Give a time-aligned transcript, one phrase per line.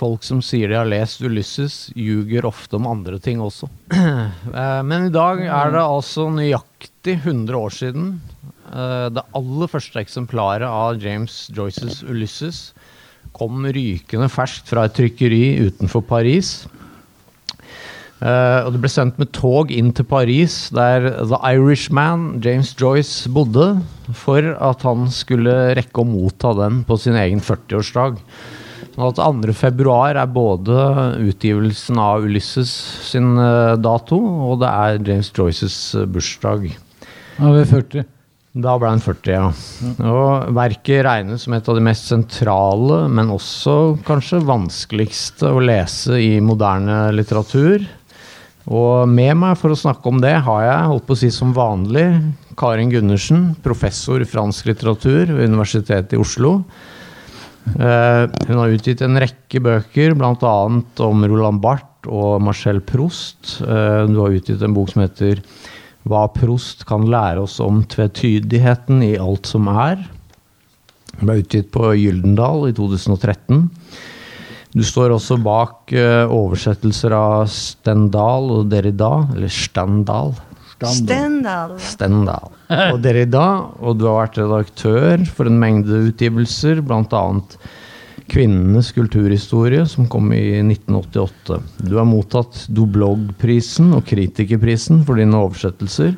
[0.00, 3.68] folk som sier de har lest Ulysses, ljuger ofte om andre ting også.
[4.50, 8.06] Eh, Men i dag er det altså nøyaktig 100 år siden
[8.72, 12.70] eh, det aller første eksemplaret av James Joyces Ulysses
[13.36, 16.64] kom rykende ferskt fra et trykkeri utenfor Paris.
[18.20, 23.30] Eh, og det ble sendt med tog inn til Paris, der The Irishman, James Joyce,
[23.32, 23.68] bodde,
[24.12, 28.18] for at han skulle rekke å motta den på sin egen 40-årsdag.
[29.00, 29.52] Sånn at 2.
[29.56, 30.74] februar er både
[31.24, 32.68] utgivelsen av Ulysses
[33.08, 36.66] sin eh, dato, og det er James Joyces eh, bursdag.
[37.38, 38.04] Han er 40.
[38.60, 39.46] Da ble han 40, ja.
[40.04, 46.20] Og verket regnes som et av de mest sentrale, men også kanskje vanskeligste å lese
[46.20, 47.88] i moderne litteratur.
[48.68, 51.56] Og med meg for å snakke om det har jeg, holdt på å si som
[51.56, 52.04] vanlig,
[52.60, 56.58] Karin Gundersen, professor i fransk litteratur ved Universitetet i Oslo.
[57.68, 60.54] Eh, hun har utgitt en rekke bøker, bl.a.
[61.06, 63.60] om Roland Barth og Marcel Proust.
[63.60, 65.42] Eh, du har utgitt en bok som heter
[66.06, 70.08] 'Hva Proust kan lære oss om tvetydigheten i alt som er'.
[71.18, 73.68] Den ble utgitt på Gyldendal i 2013.
[74.72, 80.32] Du står også bak eh, oversettelser av Stendal og Derrida, eller Stendal.
[80.88, 81.76] Stendal.
[81.82, 82.48] Stendal.
[82.70, 83.44] Og Derrida,
[83.82, 87.24] og du har vært redaktør for en mengde utgivelser, bl.a.
[88.30, 91.58] Kvinnenes kulturhistorie, som kom i 1988.
[91.82, 96.14] Du har mottatt Doblog-prisen og Kritikerprisen for dine oversettelser.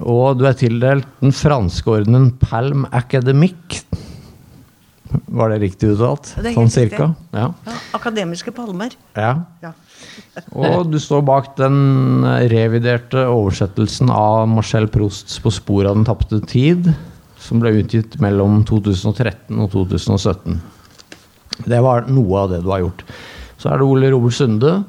[0.00, 3.84] Og du er tildelt den franske ordenen Palm Academic.
[5.26, 6.34] Var det riktig uttalt?
[6.36, 6.90] Det er sånn riktig.
[6.90, 7.08] cirka?
[7.32, 7.48] Ja.
[7.66, 8.94] Ja, akademiske palmer.
[9.16, 9.32] ja.
[9.62, 9.72] Ja.
[10.52, 16.40] Og du står bak den reviderte oversettelsen av Marcel Prousts 'På sporet av den tapte
[16.44, 16.94] tid',
[17.38, 20.60] som ble utgitt mellom 2013 og 2017.
[21.66, 23.02] Det var noe av det du har gjort.
[23.58, 24.84] Så er det Ole Robert Sunde.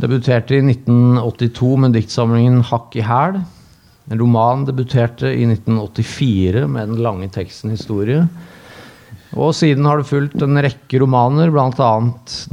[0.00, 3.44] Debuterte i 1982 med diktsamlingen 'Hakk i hæl'.
[4.10, 8.28] En roman debuterte i 1984 med den lange teksten 'Historie'.
[9.34, 11.90] Og siden har det fulgt en rekke romaner, bl.a.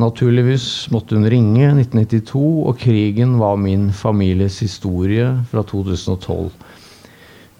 [0.02, 6.52] 'Naturligvis måtte hun ringe' 1992 og 'Krigen var min families historie' fra 2012.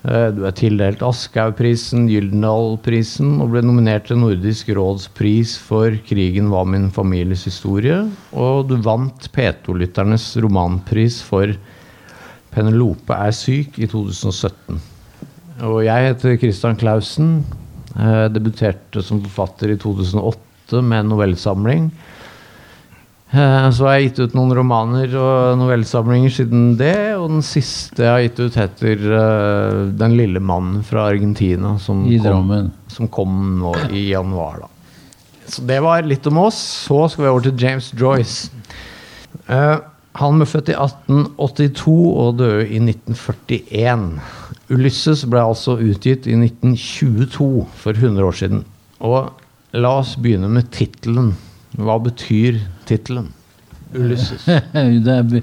[0.04, 6.50] Eh, Du er tildelt Aschehougprisen, Gyldendalprisen og ble nominert til Nordisk råds pris for 'Krigen
[6.50, 8.10] var min families historie'.
[8.34, 11.54] Og du vant P2-lytternes romanpris for
[12.52, 14.82] 'Penelope er syk' i 2017.
[15.62, 17.46] Og jeg heter Christian Clausen.
[17.94, 21.92] Eh, debuterte som forfatter i 2008 med en novellesamling.
[23.34, 27.16] Uh, så har jeg gitt ut noen romaner og novellesamlinger siden det.
[27.18, 31.80] Og den siste jeg har gitt ut, heter uh, 'Den lille mannen fra Argentina'.
[31.82, 32.54] Som kom,
[32.88, 34.70] som kom nå i januar, da.
[35.50, 36.60] Så det var litt om oss.
[36.88, 38.52] Så skal vi over til James Joyce.
[39.48, 39.78] Eh,
[40.20, 44.04] han ble født i 1882 og døde i 1941.
[44.74, 47.48] Ulysses ble altså utgitt i 1922,
[47.82, 48.62] for 100 år siden.
[49.02, 49.32] Og
[49.74, 51.34] la oss begynne med tittelen.
[51.82, 53.32] Hva betyr tittelen?
[53.94, 54.46] Ulysses.
[55.06, 55.42] det er,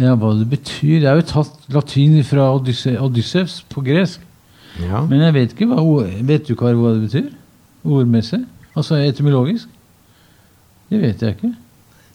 [0.00, 4.20] ja, hva det betyr Det er jo tatt latin fra Odysse, Odyssevs på gresk.
[4.80, 5.02] Ja.
[5.08, 5.82] Men jeg vet ikke hva,
[6.28, 7.32] vet du hva det betyr?
[7.84, 8.44] Ordmessig?
[8.76, 9.72] Altså etymologisk?
[10.92, 11.54] Det vet jeg ikke.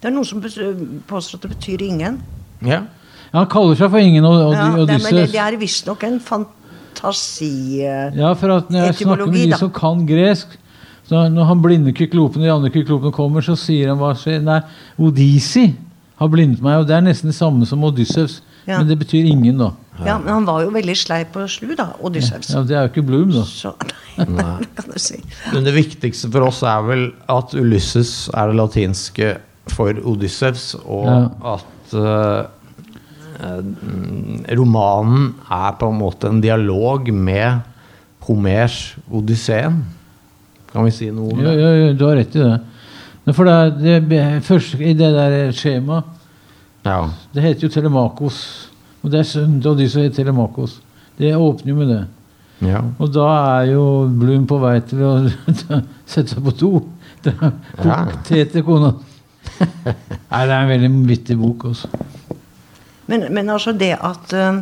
[0.05, 0.41] Det er noen som
[1.09, 2.21] påstår at det betyr ingen.
[2.61, 2.83] ja.
[3.33, 6.03] Ja, han kaller seg for ingen og, og, Ja, det, men det, det er visstnok
[6.07, 7.81] en fantasi...
[7.83, 10.53] eh, Ja, for at når jeg snakker med de som kan gresk
[11.09, 14.39] så Når han blinde kyklopen og de andre kyklopene kommer, så sier han hva skjer?
[14.45, 14.61] Nei,
[14.97, 15.65] Odisi
[16.21, 18.39] har blindet meg, og det er nesten det samme som Odyssevs.
[18.65, 18.79] Ja.
[18.79, 19.67] Men det betyr ingen, da.
[19.99, 22.49] Ja, men han var jo veldig sleip og slu, da, Odysseus.
[22.55, 23.43] Ja, Det er jo ikke Bloom, da.
[23.45, 23.75] Så,
[24.17, 25.19] nei, det kan du si.
[25.53, 27.05] Men det viktigste for oss er vel
[27.35, 29.35] at Ulysses er det latinske
[29.73, 31.55] for Odyssevs, og Ja.
[31.55, 32.45] at eh,
[34.57, 37.59] romanen er på en måte en dialog med
[38.27, 39.81] Homers Odysseen.
[40.71, 41.53] Kan vi si noe om det?
[41.59, 43.33] ja, ja, du har rett i det.
[43.33, 46.03] For det, det, først, I det der skjemaet
[46.85, 47.07] Ja.
[47.33, 48.69] Det heter jo Telemakos.
[49.01, 50.75] Og det er sønnen til som heter Telemakos.
[51.17, 52.03] Det åpner jo med det.
[52.67, 52.81] ja.
[52.99, 53.25] Og da
[53.61, 55.13] er jo Blum på vei til å
[56.05, 56.71] sette seg på do.
[57.25, 58.93] Kok kona.
[60.31, 61.65] Nei, det er en veldig vittig bok.
[61.71, 61.89] Også.
[63.07, 64.61] Men, men altså det at, eh,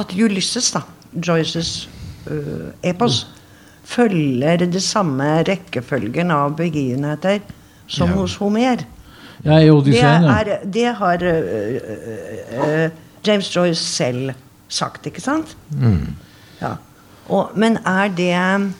[0.00, 0.82] at Ulysses, da,
[1.26, 1.88] Joyces
[2.30, 3.24] uh, epos,
[3.90, 7.40] følger det samme rekkefølgen av begivenheter
[7.90, 8.20] som Ja.
[8.20, 8.84] hos Homer.
[9.44, 10.36] Ja, i Det, Odysseen, ja.
[10.36, 11.80] er, det har uh,
[12.60, 12.90] uh,
[13.26, 14.30] James Joyce selv
[14.68, 15.56] sagt, ikke sant?
[16.60, 16.76] Ja.
[17.28, 18.72] Og, men er det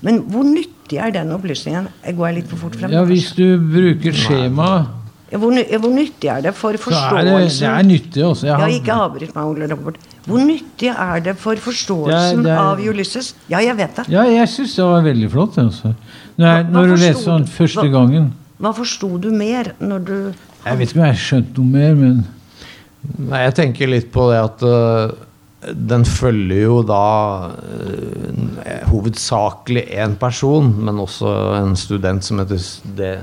[0.00, 1.88] Men hvor nyttig nyttig er den opplysningen?
[2.04, 2.90] Jeg går litt for fort frem.
[2.92, 3.02] Ja.
[3.04, 4.86] Hvis du bruker skjema,
[5.30, 7.18] Hvor, hvor nyttig er det for forståelsen...
[7.18, 8.46] er det, det er nyttig også.
[8.46, 9.96] Jeg Ja, har- ikke avbryt meg, Ole Robert.
[10.24, 13.34] Hvor nyttig er det for forståelsen Det er- det er- av Ulysses?
[13.50, 14.08] Ja, jeg vet det.
[14.08, 15.58] Ja, jeg syns det var veldig flott.
[15.58, 15.94] Altså.
[16.38, 20.04] Når, Hva- hva når du leser sånn første Hva- gangen Hva forsto du mer når
[20.04, 20.32] du
[20.64, 22.26] Jeg vet ikke om jeg har skjønt noe mer, men
[23.18, 25.12] Nei, jeg tenker litt på det at øh,
[25.58, 32.58] den følger jo da øh, hovedsakelig én person, men også en student som heter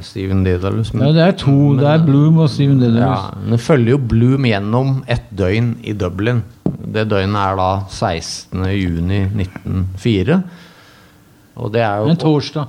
[0.04, 0.92] Steven Dedalus.
[0.94, 1.76] ja, det er to.
[1.80, 3.00] Det er Bloom og Steven Dedalus.
[3.00, 3.16] Ja,
[3.50, 6.44] den følger jo Bloom gjennom ett døgn i Dublin.
[6.66, 10.42] Det døgnet er da 16.6.1904.
[11.56, 12.66] Og det er jo En torsdag.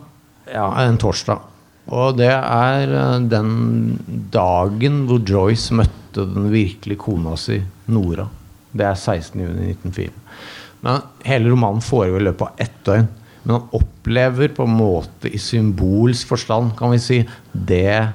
[0.53, 1.39] Ja, en torsdag.
[1.87, 3.99] Og det er eh, den
[4.33, 8.27] dagen hvor Joyce møtte den virkelige kona si, Nora.
[8.77, 10.11] Det er 16.6.1904.
[10.87, 13.09] Men hele romanen foregår i løpet av ett døgn.
[13.47, 17.19] Men han opplever på en måte i symbolsk forstand, kan vi si,
[17.53, 18.09] det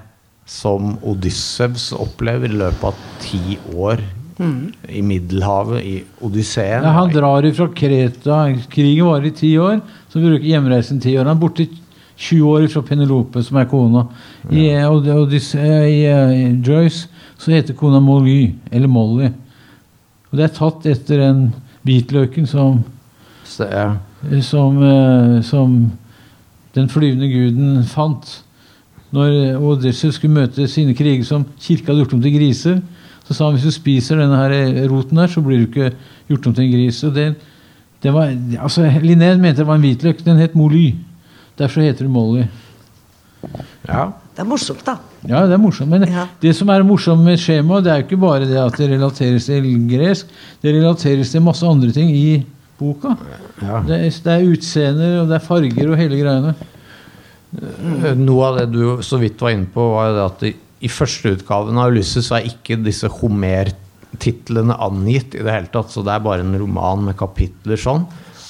[0.51, 4.01] som Odyssevs opplever i løpet av ti år
[4.89, 6.81] i Middelhavet, i Odysseen.
[6.83, 8.39] Ja, han drar ifra Kreta.
[8.73, 9.77] Krigen varer i ti år.
[10.09, 11.27] Så bruker hjemreisen ti år.
[11.29, 11.67] Han er borte
[12.17, 14.07] 20 år fra Penelope, som er kona.
[14.49, 14.87] I, ja.
[14.89, 17.05] Odysse, disse- i, i Joyce
[17.37, 19.29] så heter kona Molly, eller Molly.
[20.31, 21.41] Og det er tatt etter den
[21.85, 22.79] hvitløken som,
[23.43, 25.75] som, eh, som
[26.75, 28.37] den flyvende guden fant.
[29.11, 32.79] Når Odysseus skulle møte sine kriger som kirka hadde gjort om til griser,
[33.27, 35.91] så sa han hvis du spiser denne her roten her, så blir du ikke
[36.31, 37.03] gjort om til en gris.
[37.07, 37.27] Og det,
[38.03, 40.23] det var, altså, Linné mente det var en hvitløk.
[40.25, 40.93] Den het Moly.
[41.59, 42.47] Derfor heter det Molly.
[43.87, 44.09] ja.
[44.31, 44.95] Det er morsomt, da.
[45.29, 45.89] Ja, det er morsomt.
[45.89, 46.25] Men Ja.
[46.41, 49.45] det som er morsomt med skjemaet, det er jo ikke bare det at det relateres
[49.45, 50.25] til gresk.
[50.63, 52.43] Det relateres til masse andre ting i
[52.79, 53.15] boka.
[53.61, 53.81] ja.
[53.85, 56.55] Det er, det er utseender, og det er farger og hele greiene.
[57.61, 60.53] Eh, Noe av det du så vidt var inne på, var jo det at i,
[60.81, 65.91] i første utgaven av Ulysses er ikke disse Homer-titlene angitt i det hele tatt.
[65.93, 68.07] Så det er bare en roman med kapitler sånn.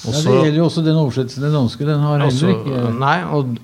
[0.08, 1.86] Også, Ja, det gjelder jo også den oversettelsen, den danske.
[1.86, 3.58] Den har og heller ikke Nei, og,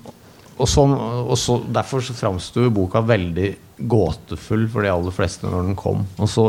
[0.58, 3.50] og, sånn, og så, derfor så framsto boka veldig
[3.88, 6.04] gåtefull for de aller fleste når den kom.
[6.18, 6.48] Og så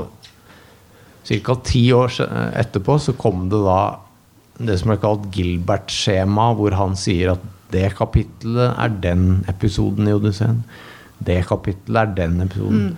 [1.30, 1.56] ca.
[1.66, 2.16] ti år
[2.58, 3.82] etterpå så kom det da
[4.60, 10.16] det som er kalt Gilbert-skjema, hvor han sier at det kapittelet er den episoden i
[10.18, 10.64] Odysseen.
[11.24, 12.98] Det kapittelet er den episoden.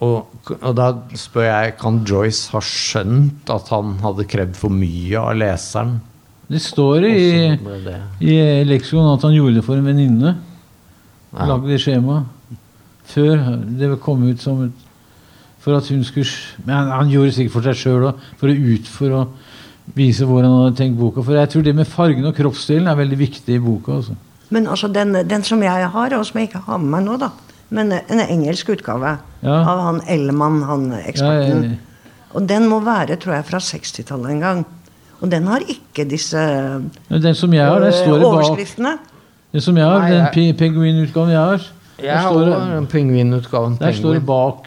[0.00, 0.88] Og, og da
[1.18, 5.98] spør jeg kan Joyce ha skjønt at han hadde krevd for mye av leseren?
[6.50, 7.18] Det står i,
[8.26, 8.36] i
[8.66, 10.32] leksikon at han gjorde det for en venninne.
[11.30, 11.46] Ja.
[11.46, 12.26] Lagde det skjemaet.
[13.10, 13.44] Før
[13.78, 14.86] det kom ut som et
[15.60, 16.30] For at hun skulle
[16.64, 18.24] Men han, han gjorde det sikkert for seg sjøl òg.
[18.40, 19.22] For å ut for å
[19.96, 21.22] vise hvor han hadde tenkt boka.
[21.26, 23.98] For jeg tror det med fargen og kroppsdelen er veldig viktig i boka.
[24.00, 24.16] Altså.
[24.50, 27.18] Men altså, den, den som jeg har, og som jeg ikke har med meg nå,
[27.22, 27.30] da
[27.70, 29.12] Men en engelsk utgave
[29.46, 29.56] Ja.
[29.62, 31.62] av han Ellemann, han eksperten.
[31.62, 34.64] Ja, ja, Og den må være, tror jeg, fra 60-tallet en gang.
[35.20, 36.36] Og den har ikke disse
[37.10, 38.34] Den som jeg har, den øh, står det bak.
[38.34, 38.92] overskriftene.
[39.52, 41.66] Den som jeg har, Nei, den jeg- penguinutgaven jeg har,
[42.00, 43.78] Jeg der har står det- også en pingvinutgaven.
[43.80, 44.64] der står det bak.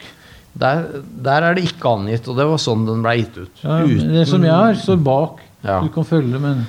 [0.59, 0.83] Der,
[1.23, 3.49] der er det ikke angitt, og det var sånn den ble gitt ut.
[3.63, 5.39] Ja, Uten- det som jeg har, står bak.
[5.63, 5.79] Ja.
[5.81, 6.67] Du kan følge, men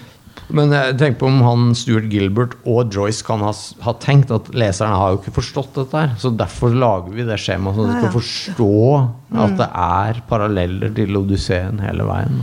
[0.51, 4.45] Men jeg tenker på om han Stuart Gilbert og Joyce kan ha, ha tenkt at
[4.53, 6.11] leserne har jo ikke forstått dette her.
[6.19, 10.95] Så derfor lager vi det skjemaet, så de Ja, skal forstå at det er paralleller
[10.95, 12.43] til Odysseen hele veien.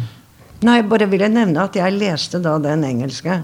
[0.62, 3.40] Nei, bare vil jeg nevne at jeg leste da den engelske.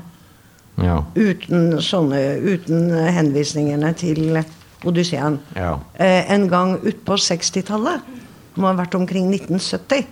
[0.77, 0.99] Ja.
[1.17, 4.37] Uten sånne Uten henvisningene til
[4.85, 5.39] Odysseen.
[5.55, 5.79] ja.
[5.97, 8.01] Eh, en gang utpå 60-tallet.
[8.53, 10.05] Det må ha vært omkring 1970.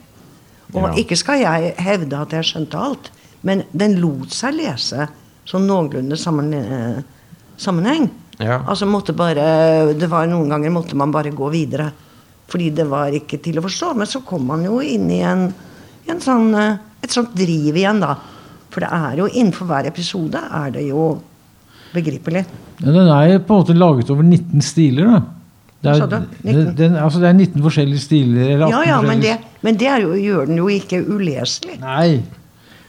[0.73, 0.93] Og Ja.
[0.97, 3.11] ikke skal jeg hevde at jeg skjønte alt,
[3.43, 5.07] men den lot seg lese
[5.45, 7.03] sånn noenlunde sammen, eh,
[7.57, 8.09] sammenheng.
[8.39, 8.63] Ja.
[8.67, 11.91] Altså måtte bare Det var noen ganger måtte man bare gå videre.
[12.47, 13.95] Fordi det var ikke til å forstå.
[13.95, 15.53] Men så kom man jo inn i en,
[16.07, 18.15] i en sånn, eh, et sånt driv igjen, da.
[18.73, 21.07] For det er jo innenfor hver episode er det jo
[21.95, 22.43] begripelig.
[22.81, 25.13] ja, den er på en måte laget over 19 stiler.
[25.13, 25.21] da.
[25.85, 26.21] Det er, det?
[26.41, 26.73] 19?
[26.77, 28.49] Den, altså det er 19 forskjellige stiler.
[28.55, 31.77] Eller 18 Ja, ja, men det, men det er jo, gjør den jo ikke uleselig.
[31.83, 32.23] Nei.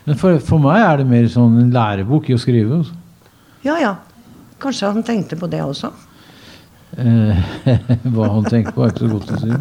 [0.07, 2.81] Men for, for meg er det mer sånn en lærebok i å skrive.
[2.81, 2.97] Også.
[3.67, 3.95] Ja, ja.
[4.63, 5.93] Kanskje han tenkte på det også.
[6.97, 7.55] Eh,
[8.15, 9.61] hva han tenker på, er ikke så godt å si.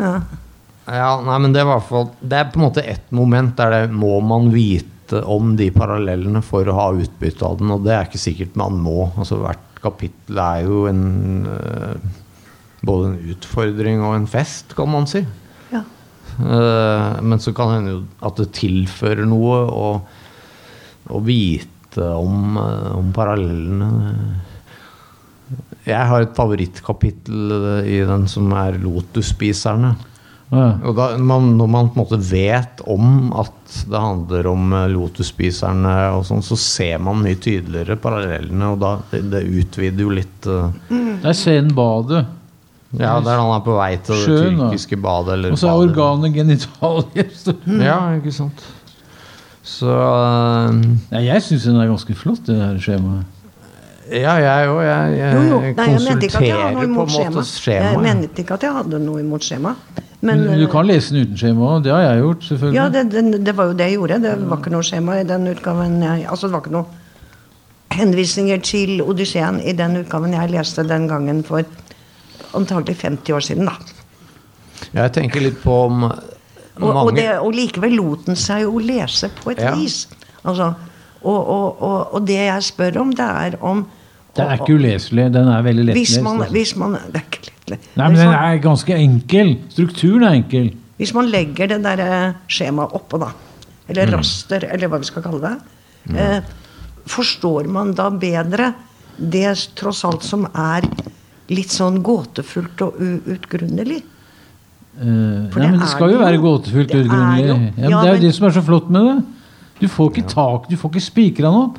[0.00, 0.12] Ja.
[0.86, 4.20] Ja, nei, men det, fall, det er på en måte ett moment der det må
[4.22, 8.22] man vite om de parallellene for å ha utbytte av den, og det er ikke
[8.22, 9.08] sikkert man må.
[9.18, 11.02] Altså Hvert kapittel er jo en
[11.50, 12.06] øh,
[12.86, 15.24] både en utfordring og en fest, kan man si.
[15.72, 15.82] ja.
[16.38, 19.86] Eh, men så kan det hende jo at det tilfører noe å,
[21.10, 23.88] å vite om, eh, om parallellene.
[25.86, 29.94] Jeg har et favorittkapittel i den som er Lotus-spiserne.
[30.46, 30.66] Ja.
[30.86, 34.92] Og da, man, når man på en måte vet om at det handler om lotusspiserne,
[34.94, 40.14] Lotus-spiserne, og sånn, så ser man mye tydeligere parallellene, og da, det, det utvider jo
[40.14, 42.24] litt uh, Det er en badet.
[42.96, 45.34] Ja, der han er på vei til det Sjøen, tyrkiske badet.
[45.34, 47.32] Eller Og så er organet genitalier.
[47.82, 48.62] Ja, ikke sant.
[49.66, 50.70] Så uh,
[51.10, 53.32] Ja, jeg syns den er ganske flott, det her skjemaet.
[54.06, 54.80] Ja, jeg òg.
[54.86, 55.56] Jeg, jeg, Jo, jo.
[55.58, 57.42] Nei, jeg konsulterer på en måte skjema.
[57.50, 57.88] skjema.
[57.90, 59.74] Jeg mente ikke at jeg hadde noe imot skjema.
[60.24, 61.82] Men, Men du kan lese den uten skjema òg.
[61.84, 62.76] Det har jeg gjort, selvfølgelig.
[62.78, 64.16] ja, det, det, det var jo det jeg gjorde.
[64.22, 66.86] Det var ikke noe skjema i den utgaven jeg Altså, det var ikke noe
[67.96, 71.62] henvisninger til Odysseen i den utgaven jeg leste den gangen for
[72.56, 73.76] antagelig 50 år siden, da.
[74.96, 79.30] Jeg tenker litt på om Og, og, det, og likevel lot den seg jo lese
[79.42, 79.70] på et Ja.
[79.76, 80.02] vis.
[80.44, 80.72] Altså,
[81.22, 83.86] og, og, og, og det jeg spør om, det er om
[84.36, 85.30] Det er ikke uleselig.
[85.32, 86.22] Den er veldig hvis lettlest.
[86.22, 86.52] man, altså.
[86.52, 87.96] hvis man Det er ikke lettlest.
[87.96, 89.56] Nei, men den er ganske enkel.
[89.72, 90.70] Strukturen er enkel.
[90.98, 93.32] Hvis man legger det der eh, skjemaet oppå, da,
[93.88, 94.16] eller Mm.
[94.18, 96.40] raster, eller hva vi skal kalle det, eh,
[97.06, 98.74] forstår man da bedre
[99.18, 100.82] det tross alt som er
[101.48, 104.02] litt sånn gåtefullt og uutgrunnelig?
[104.96, 107.46] Uh, For nei, men det skal jo være gåtefullt er utgrunnelig.
[107.46, 109.24] Ja, men ja, det er jo men- det som er så flott med det.
[109.80, 111.78] Du får ikke tak, du får ikke spikra den opp.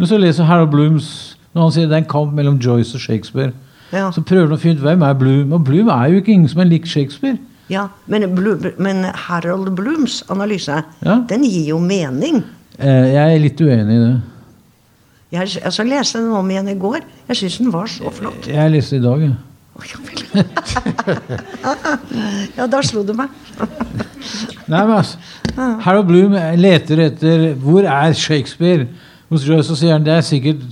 [0.00, 3.00] Når så leser Harold Blooms når han sier det er en kamp mellom Joyce og
[3.00, 3.52] Shakespeare,
[3.92, 4.10] Ja.
[4.14, 5.52] så prøver han å finne ut hvem er Bloom.
[5.56, 7.38] Og Bloom er jo ikke ingen som er lik Shakespeare.
[7.70, 11.20] Ja, men, Bloom, men Harold Blooms analyse, Ja.
[11.28, 12.42] den gir jo mening.
[12.78, 14.20] Eh, jeg er litt uenig i det.
[15.32, 17.00] Jeg altså, leste den om igjen i går.
[17.28, 18.46] Jeg syns den var så flott.
[18.50, 19.34] Jeg leste i dag, ja.
[22.58, 23.28] Ja, da slo det meg.
[24.68, 25.18] Nei, men altså,
[25.84, 28.86] Harold Bloom leter etter Hvor er Shakespeare?
[29.30, 30.62] Hos Joyce så sier han det er sikkert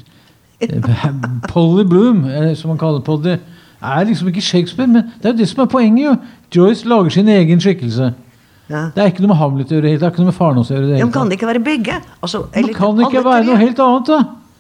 [1.52, 2.24] Polly Bloom,
[2.58, 3.36] som han kaller Poddy,
[3.78, 4.88] er liksom ikke Shakespeare.
[4.90, 6.04] Men det er jo det som er poenget.
[6.04, 6.16] jo
[6.54, 8.12] Joyce lager sin egen skikkelse.
[8.68, 8.82] Ja.
[8.94, 9.94] Det er ikke noe med Hamlet å gjøre.
[9.94, 10.88] Det er ikke noe med faren å gjøre.
[10.90, 12.00] det Ja, men kan det ikke være begge?
[12.20, 13.46] Altså, Men eller kan det ikke være tre?
[13.48, 14.18] noe helt annet, da?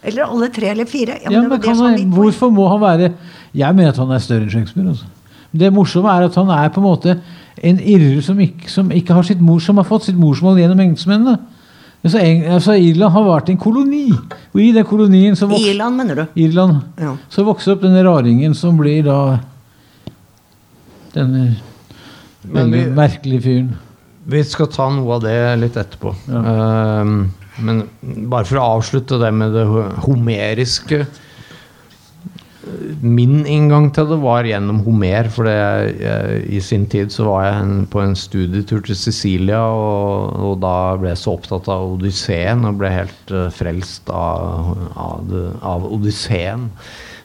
[0.08, 1.18] Eller alle tre eller fire?
[1.24, 3.12] Ja, men men kan han, hvorfor må han være
[3.54, 4.88] Jeg mener at han er større enn Shakespeare.
[4.88, 5.04] Altså.
[5.52, 7.18] Det morsomme er at han er på en måte
[7.64, 10.80] en irrer som ikke, som ikke har sitt mor, som har fått sitt morsmål gjennom
[10.84, 11.38] engelskmennene.
[12.04, 14.12] Altså, Eng- altså, Irland har vært en koloni,
[14.54, 16.26] og i den kolonien så vokser Irland, mener du?
[16.44, 17.16] Irland, Ja.
[17.28, 19.40] så vokste opp denne raringen som blir da
[21.14, 21.56] denne
[22.46, 23.72] veldig vi- merkelige fyren.
[24.28, 26.14] Vi skal ta noe av det litt etterpå.
[26.28, 27.82] Ehm, men
[28.28, 29.66] bare for å avslutte det med det
[30.04, 31.06] homeriske
[33.00, 35.28] Min inngang til det var gjennom Homer.
[35.32, 35.92] For jeg,
[36.50, 41.12] i sin tid så var jeg på en studietur til Sicilia, og, og da ble
[41.12, 46.68] jeg så opptatt av Odysseen og ble helt eh, frelst av, av, det, av Odysseen.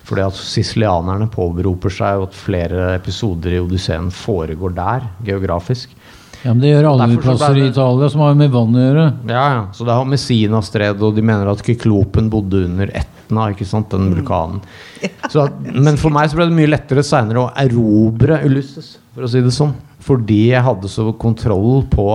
[0.04, 5.96] Fordi at sicilianerne påberoper seg at flere episoder i Odysseen foregår der, geografisk.
[6.44, 9.06] Ja, men Det gjør alle plasser i Italia som har med vann å gjøre.
[9.32, 9.62] Ja, ja.
[9.72, 12.92] Så det har Messina-stred, og de mener at Kyklopen bodde under
[13.34, 14.62] Etna, ikke sant, den vulkanen.
[15.32, 19.26] Så at, men for meg så ble det mye lettere seinere å erobre Ulysses, for
[19.26, 19.74] å si det sånn.
[20.04, 22.08] Fordi jeg hadde så kontroll på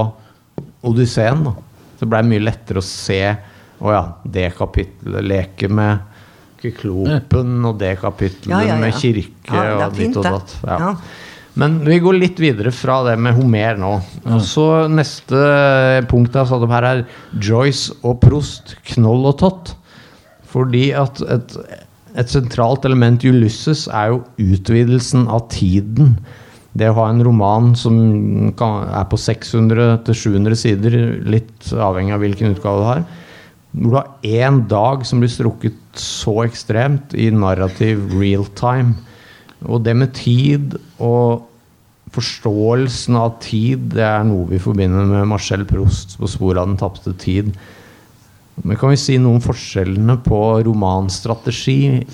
[0.87, 1.43] Odysseen.
[1.47, 1.55] da.
[1.97, 3.23] Så det blei mye lettere å se
[3.79, 5.23] Å ja, det kapitlet.
[5.23, 6.05] Leke med
[6.59, 8.79] Kyklopen, og det kapitlet Ja, ja, ja.
[8.83, 10.55] med kirke Ja, det er og ditt og datt.
[10.67, 10.79] Ja.
[10.83, 10.93] Ja.
[11.59, 13.93] Men vi går litt videre fra det med Homer nå.
[14.27, 15.39] Og så Neste
[16.11, 17.05] punkt jeg har satt opp her, er
[17.43, 19.73] Joyce og Prost, Knoll og Tott.
[20.49, 21.57] Fordi at et,
[22.19, 26.17] et sentralt element i Ulysses er jo utvidelsen av tiden.
[26.79, 27.97] Det å ha en roman som
[28.59, 33.03] kan, er på 600-700 sider, litt avhengig av hvilken utgave du har,
[33.79, 38.97] hvor du har én dag som blir strukket så ekstremt i narrativ real time.
[39.67, 41.45] Og det med tid og
[42.15, 46.81] forståelsen av tid, det er noe vi forbinder med Marcel Proust på sporet av den
[46.81, 47.53] tapte tid.
[48.65, 52.05] Men kan vi si noe om forskjellene på romanstrategi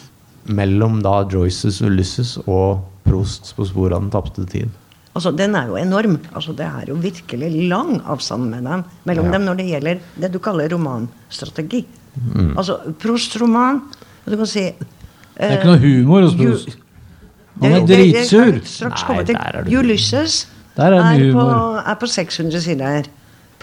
[0.54, 4.68] mellom da Joyces Ulysses og Prosts på sporet av den tapte tid?
[5.14, 6.18] Altså, Den er jo enorm.
[6.34, 9.32] Altså, det er jo virkelig lang avstand med dem, mellom Ja.
[9.32, 11.84] dem når det gjelder det du kaller romanstrategi.
[12.34, 12.56] Mm.
[12.56, 13.82] Altså, Proust-roman
[14.26, 14.76] Du kan si Det
[15.36, 16.76] er ikke noe humor hos Proust.
[17.60, 18.60] Han er dritsur.
[18.64, 20.46] Straks Nei, der er det- Ulysses
[20.76, 23.02] Der er det på, er på 600 sider.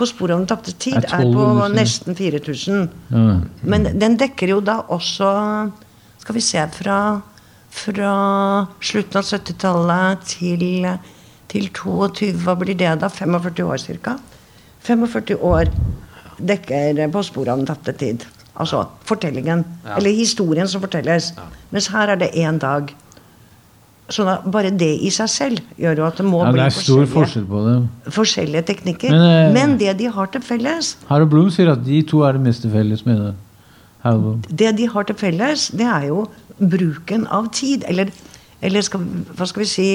[0.01, 2.88] På sporet av den tapte tid Er er på nesten 4000.
[3.13, 3.36] Ja.
[3.62, 5.29] Men den dekker jo da også
[6.24, 6.98] Skal vi se fra,
[7.70, 8.13] fra
[8.81, 10.89] slutten av 70-tallet til,
[11.53, 13.12] til 22 Hva blir det da?
[13.13, 14.17] 45 år ca.
[14.89, 15.72] 45 år
[16.41, 18.25] dekker På sporet av den tapte tid.
[18.58, 19.63] Altså fortellingen.
[19.86, 19.98] Ja.
[19.98, 21.31] Eller historien som fortelles.
[21.72, 22.89] Mens her er det én dag.
[24.11, 26.63] Så at bare det i seg selv gjør jo at det må Ja, det bli
[26.65, 28.13] er stor forskjellige, forskjell på det.
[28.17, 29.11] forskjellige teknikker.
[29.15, 32.33] Men, Men, eh, det de har til felles, Harold Bloom sier at de to er
[32.33, 33.33] det meste felles med det.
[34.03, 34.41] Bloom.
[34.49, 36.25] det de har til felles, det er jo
[36.59, 37.83] bruken av tid.
[37.87, 38.09] Eller,
[38.61, 38.99] eller skal,
[39.37, 39.89] hva skal vi si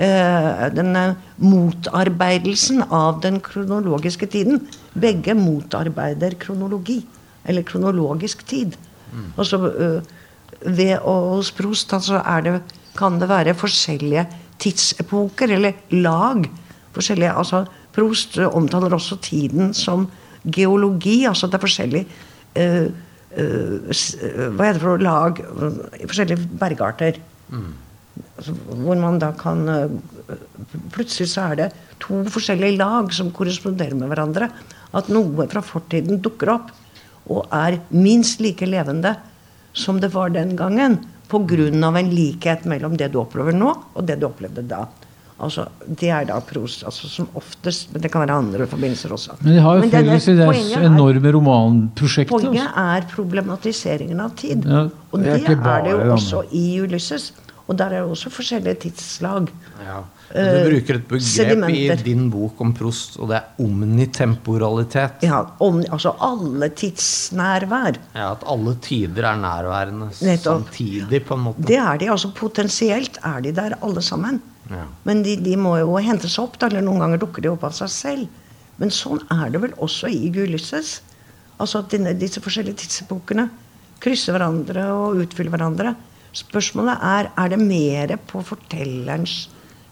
[0.00, 4.62] eh, Denne motarbeidelsen av den kronologiske tiden.
[4.98, 7.02] Begge motarbeider kronologi.
[7.44, 8.76] Eller kronologisk tid.
[9.36, 10.00] Altså, eh,
[10.66, 12.60] ved hos Prost altså er det,
[12.96, 14.26] kan det være forskjellige
[14.60, 16.48] tidsepoker, eller lag.
[16.94, 20.08] Forskjellige, altså, Prost eh, omtaler også tiden som
[20.44, 21.24] geologi.
[21.26, 27.18] altså Det er forskjellig uh, uh, eh, Hva heter det for lag eh, Forskjellige bergarter.
[27.50, 28.54] Altså,
[28.84, 30.36] hvor man da kan uh,
[30.94, 31.70] Plutselig så er det
[32.00, 34.50] to forskjellige lag som korresponderer med hverandre.
[34.94, 36.70] At noe fra fortiden dukker opp
[37.30, 39.12] og er minst like levende
[39.76, 40.96] som det var den gangen.
[41.30, 41.98] Pga.
[42.00, 44.84] en likhet mellom det du opplever nå, og det du opplevde da.
[45.40, 49.38] Altså, Det er da pros, altså som oftest, men det kan være andre forbindelser også.
[49.40, 52.34] Men de har jo felles i det poenget er- enorme romanprosjektet.
[52.34, 52.96] Poenget altså.
[52.96, 54.66] er problematiseringen av tid.
[54.68, 54.82] Ja,
[55.12, 57.32] og det er det er, bare det jo også i Ulysses.
[57.68, 59.48] Og der er det også forskjellige tidslag.
[59.86, 60.02] Ja.
[60.30, 65.22] Eh, Du bruker et begrep i din bok om Prost, og det er omnitemporalitet.
[65.26, 67.98] Ja, om, altså alle tidsnærvær.
[68.14, 70.68] Ja, At alle tider er nærværende Nettopp.
[70.68, 71.66] samtidig, på en måte.
[71.66, 74.40] Det er de, altså Potensielt er de der alle sammen.
[74.70, 74.84] Ja.
[75.04, 77.72] Men de, de må jo hentes opp, da, eller noen ganger dukker de opp av
[77.74, 78.28] seg selv.
[78.78, 81.00] Men sånn er det vel også i Gulysses.
[81.60, 83.48] Altså at denne, disse forskjellige tidsepokene
[84.00, 85.94] krysser hverandre og utfyller hverandre.
[86.32, 89.48] Spørsmålet er er det mer på fortellerens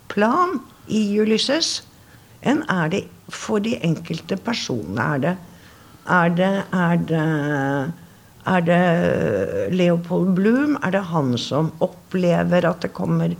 [0.08, 1.82] plan i Ulysses
[2.46, 5.04] enn er det for de enkelte personene.
[5.04, 5.34] Er det,
[6.08, 7.24] er det, er det,
[8.48, 8.82] er det
[9.76, 10.78] Leopold Bloom?
[10.82, 13.36] Er det han som opplever at det kommer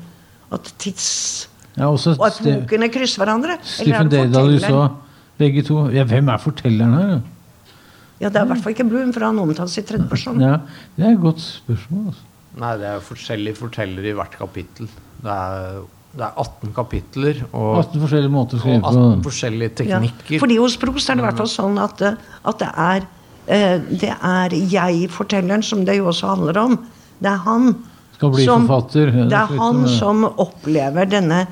[0.53, 1.49] At tids...
[1.77, 3.59] Ja, Og at bokene krysser hverandre?
[3.61, 4.87] Er Stephen Daydal du så,
[5.39, 5.83] begge to.
[5.95, 7.19] Ja, hvem er fortelleren her?
[8.19, 10.41] Ja, det er i hvert fall ikke Bloom, for han omtales i tredje person.
[10.43, 10.57] Ja,
[10.97, 12.09] det er et godt spørsmål.
[12.09, 12.25] Altså.
[12.59, 14.89] Nei, det er jo forskjellige fortellere i hvert kapittel.
[15.23, 15.85] Det er,
[16.17, 18.93] det er 18 kapitler og, 18 forskjellige måter å skrive på.
[18.93, 20.01] 18 forskjellige forskjellige Ja.
[20.01, 20.41] teknikker.
[20.43, 23.07] Fordi hos Prost er det i hvert fall sånn at, eh, at det er
[23.49, 26.79] eh, det er jeg-fortelleren, som det jo også handler om.
[27.21, 27.71] Det er han
[28.17, 29.13] Skal bli forfatter.
[29.29, 31.47] Det er er han som opplever denne,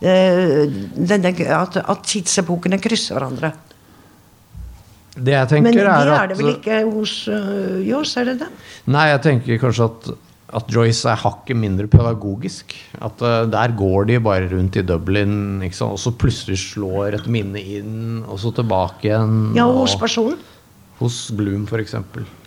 [0.00, 0.66] eh,
[0.96, 3.52] denne at, at tidsepokene krysser hverandre.
[5.16, 8.24] Det jeg Men tenker det er er at det vel ikke hos uh, Jås, er
[8.24, 8.48] det det?
[8.92, 10.08] Nei, jeg tenker kanskje at,
[10.54, 12.74] at Joyce er hakket mindre pedagogisk.
[13.02, 15.96] At uh, der går de bare rundt i Dublin, ikke sant?
[15.96, 19.40] og så plutselig slår et minne inn, og så tilbake igjen.
[19.58, 20.38] Ja, og hos personen?
[20.96, 21.92] hos Bloom, f.eks.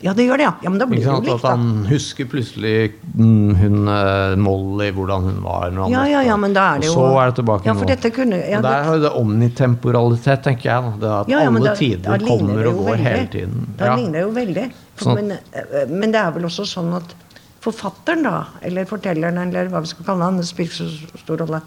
[0.01, 0.53] Ja, det gjør det, ja.
[0.65, 1.27] ja men da blir det sant?
[1.27, 5.67] likt, At han husker plutselig mm, hun eh, Molly, hvordan hun var.
[5.75, 7.75] Når Ja, ja, ja, men da er det jo Og så er det tilbake Ja,
[7.77, 7.91] for nå.
[7.93, 10.81] dette kunne ja, der har jo det omnitemporalitet, tenker jeg.
[10.81, 10.97] Da.
[11.03, 13.05] Det at ja, ja, alle da- da tider da kommer og går veldig.
[13.05, 13.67] hele tiden.
[13.77, 13.95] Da Ja.
[14.01, 14.67] ligner det jo veldig.
[14.99, 15.15] Sånn.
[15.15, 17.13] men, eh, men det er vel også sånn at
[17.61, 21.59] forfatteren, da, eller fortelleren, eller hva vi skal kalle han, det spiller så stor rolle,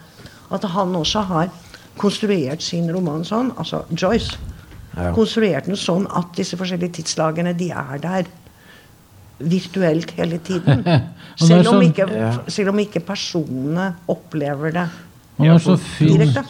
[0.52, 1.50] at han også har
[2.00, 4.36] konstruert sin roman sånn, altså Joyce,
[4.92, 5.10] Ja.
[5.16, 8.26] konstruert den sånn at disse forskjellige tidslagene, de er der
[9.40, 10.82] virtuelt hele tiden.
[11.32, 12.06] Er Selv om, sånn- ikke,
[12.52, 14.82] selv om ikke personene opplever det.
[15.38, 16.42] Han har så fin, Direkte.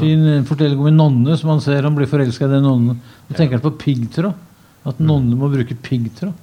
[0.00, 2.98] fin eh, fortelling om en nonne som han ser han blir forelska i den nonnen.
[3.28, 4.34] Da tenker han på piggtråd.
[4.86, 6.34] At nonner må bruke piggtråd.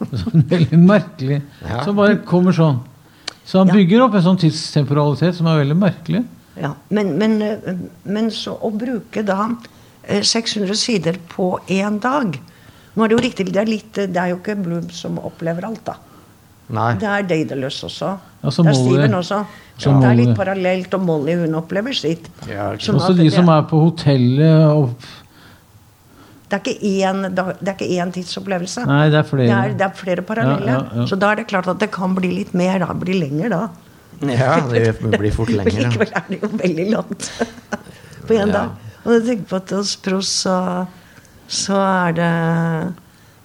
[0.22, 1.40] Sånn veldig merkelig.
[1.66, 1.82] Ja.
[1.84, 2.80] Som bare kommer sånn.
[3.44, 3.74] Så han Ja.
[3.74, 6.24] bygger opp en sånn tidstemporalitet som er veldig merkelig.
[6.60, 9.48] Ja, men, men, eh, men så å bruke da
[10.04, 12.38] eh, 600 sider på én dag
[12.96, 15.18] Nå er det jo riktig, det er, litt, eh, det er jo ikke Bloom som
[15.22, 15.94] opplever alt, da.
[16.74, 16.94] Nei.
[16.98, 18.10] Det er Daedalus også.
[18.42, 19.38] Ja, så det er Steven også.
[19.78, 22.28] så det er litt parallelt, og Molly hun opplever sitt.
[22.50, 24.90] Ja, Sånn Også de som er på hotellet og
[26.50, 28.82] Det er ikke én, er ikke én tidsopplevelse.
[28.88, 29.58] Nei, det er Det flere.
[29.70, 30.66] er, det er flere parallelle.
[30.72, 31.06] Ja, ja, ja.
[31.06, 32.88] Så da er det klart at det kan bli litt mer, da.
[32.98, 33.60] Bli lenger da.
[34.26, 35.70] Ja, det blir fort lenger.
[35.70, 37.28] Men likevel er det jo veldig langt
[38.26, 38.52] på én Ja.
[38.56, 38.88] dag.
[39.04, 40.56] Og jeg tenker på at hos Pros så,
[41.48, 42.32] så er det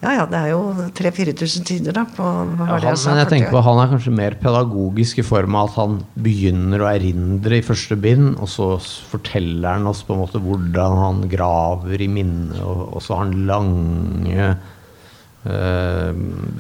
[0.06, 0.60] Ja ja, det er jo
[0.94, 2.04] 3000-4000 tider, da.
[2.06, 3.10] På, hva var det jeg sa?
[3.10, 5.96] men jeg tenker på han er kanskje mer pedagogisk i form av at han
[6.28, 8.70] begynner å erindre i første bind, og så
[9.10, 13.26] forteller han oss på en måte hvordan han graver i minnet, og, og så har
[13.26, 16.12] han lange eh,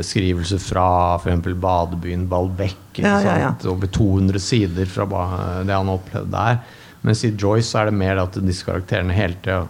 [0.01, 0.88] beskrivelser fra
[1.19, 1.53] f.eks.
[1.67, 2.81] badebyen Balbec.
[2.97, 3.53] Ja, ja, ja.
[3.69, 5.05] Over 200 sider fra
[5.62, 6.81] det han opplevde der.
[7.05, 9.67] Mens i Joyce er det mer at disse karakterene hele tida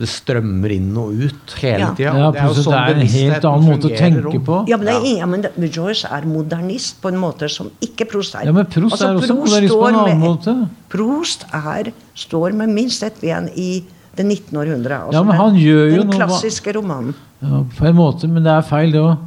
[0.00, 1.90] det strømmer inn og ut hele Ja.
[1.94, 2.12] tida.
[2.16, 4.56] Ja, plutselig det er en helt annen måte å tenke på.
[4.70, 8.08] Ja, men, det er, ja, men det, Joyce er modernist på en måte som ikke
[8.10, 8.46] Prost er.
[8.48, 10.68] Ja, men Prost Altså, er også Prost modernist på en annen med- måte.
[10.88, 13.84] Prost er, står med minst ett ben i
[14.16, 14.56] det 19.
[14.58, 15.00] århundre.
[15.06, 17.14] Altså Ja, men han gjør jo den noe- klassiske romanen.
[17.42, 19.18] Ja, på en måte, men det er feil, det òg.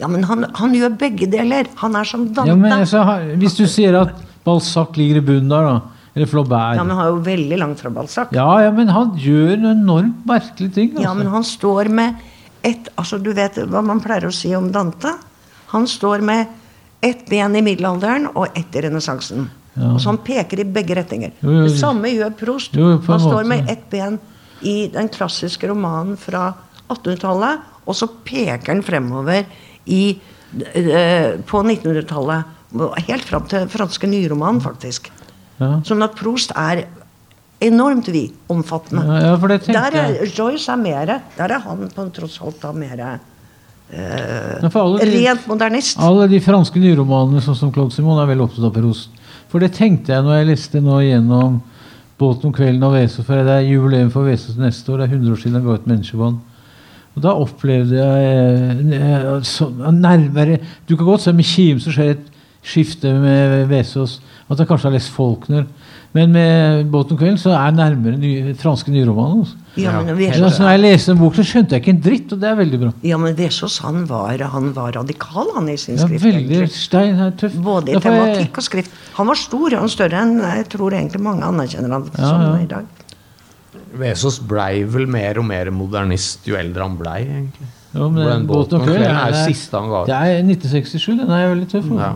[0.00, 1.66] Ja, men han, han gjør begge deler.
[1.76, 2.46] Han er som Dante.
[2.48, 3.04] Ja, men altså,
[3.36, 4.14] hvis du sier at
[4.44, 5.80] Balzac ligger i bunnen der, da,
[6.14, 8.32] eller Flaubert Ja, men han er jo veldig langt fra Balzac.
[8.34, 10.90] Ja, ja, men han gjør enormt merkelige ting.
[10.94, 11.04] Altså.
[11.06, 12.26] Ja, men han står med
[12.66, 15.14] ett Altså, du vet hva man pleier å si om Dante?
[15.70, 16.50] Han står med
[17.00, 19.46] ett ben i middelalderen og ett i renessansen.
[19.78, 19.94] Ja.
[19.98, 21.32] Så han peker i begge retninger.
[21.40, 22.74] Jo, jo, Det samme gjør Prost.
[22.76, 24.18] Jo, han står med ett ben
[24.66, 26.50] i den klassiske romanen fra
[26.90, 29.46] 1800-tallet, og så peker han fremover
[29.86, 30.18] i,
[30.74, 32.58] eh, på 1900-tallet.
[33.06, 35.08] Helt fram til franske nyroman, faktisk.
[35.60, 35.74] Ja.
[35.84, 36.86] Sånn at Prost er
[37.60, 39.04] enormt vid, omfattende.
[39.20, 40.20] Ja, Der er.
[40.24, 43.18] Joyce er mer Der er han på en tross alt da mer eh,
[44.64, 45.98] rent modernist.
[46.00, 49.10] Alle de franske nyromanene, sånn som Claude Simon, er veldig opptatt av Prost.
[49.50, 51.60] For det tenkte jeg når jeg leste nå gjennom
[52.20, 55.00] Båten om kvelden av Vesos, for det er jubileum for Vesos neste år.
[55.00, 56.40] Det er 100 år siden han ga ut 'Menneskebånd'.
[57.16, 62.10] Og da opplevde jeg eh, så, nærmere Du kan godt se med Kim så skjer
[62.14, 62.26] et
[62.62, 64.20] skifte med Vesos.
[64.50, 65.64] At jeg kanskje har lest Faulkner.
[66.12, 69.44] Men med 'Båten om kvelden' så er jeg nærmere ny, franske nyromaner.
[69.44, 69.54] Altså.
[69.76, 70.14] Ja, men Ja.
[70.14, 72.48] Vesos, så når jeg leste en bok, så skjønte jeg ikke en dritt, og det
[72.50, 72.92] er veldig bra.
[73.04, 76.24] ja, men Vesos han var, han var radikal, han, i sin Ja, skrift.
[76.24, 76.70] veldig egentlig.
[76.72, 77.54] stein tøff.
[77.62, 78.90] Både i tematikk og skrift.
[79.14, 82.56] Han var stor, han større enn jeg tror egentlig mange anerkjenner han Ja, som ja.
[82.58, 82.84] i dag.
[83.96, 87.66] Vesaas blei vel mer og mer modernist jo eldre han blei, egentlig.
[87.94, 90.06] Ja, men den båten kvelden er jo siste han ga ut.
[90.06, 91.88] Det er 1967, den er veldig tøff.
[91.98, 92.12] Ja.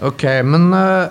[0.00, 1.10] Ok, men uh,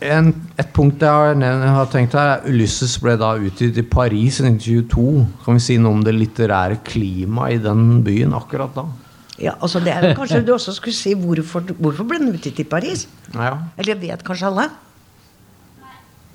[0.00, 3.84] en, et punkt jeg har, jeg har tenkt her, er Ulysses ble da utgitt i
[3.84, 5.26] Paris i 1922.
[5.44, 8.86] Kan vi si noe om det litterære klimaet i den byen akkurat da?
[9.38, 12.66] Ja, altså det er, Kanskje du også skulle si hvorfor, hvorfor ble den utgitt i
[12.66, 13.06] Paris?
[13.34, 13.54] Ja.
[13.78, 14.66] Eller vet kanskje alle?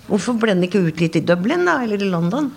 [0.08, 2.52] Hvorfor ble den ikke utgitt i Dublin da, eller i London?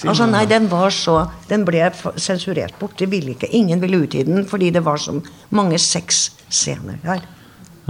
[0.00, 1.82] Altså nei, Den var så, den ble
[2.16, 3.00] sensurert bort.
[3.00, 5.18] Ville ikke, Ingen ville utgi den fordi det var så
[5.54, 7.26] mange sexscener der.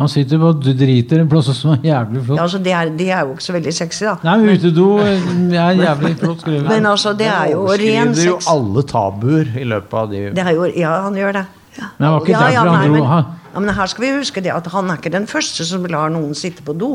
[0.01, 2.39] Han sitter på og driter en plass som er jævlig flott.
[2.39, 4.15] Ja, altså det er, De er jo ikke så veldig sexy, da.
[4.25, 6.69] Nei, utedo er jævlig flott skrevet.
[6.71, 8.25] Men altså, det er jo ren sex.
[8.25, 11.45] Overskrider jo alle tabuer i løpet av de Det er jo, ja, han gjør det.
[11.77, 11.89] Ja.
[11.99, 12.93] Men det var ikke ja, ja, derfor han nei, dro.
[12.97, 15.65] men, Han- ja, men her skal vi huske det at han er ikke den første
[15.67, 16.95] som lar noen sitte på do.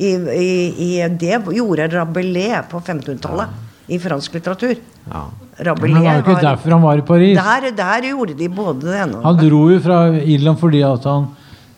[0.00, 4.76] I, i, i, det gjorde Rabelais på 1500-tallet i fransk litteratur.
[5.10, 5.24] ja.
[5.60, 7.36] Men det var jo ikke var- derfor han var i Paris.
[7.36, 11.04] der, der gjorde de både det ene og Han dro jo fra Irland fordi at
[11.04, 11.26] han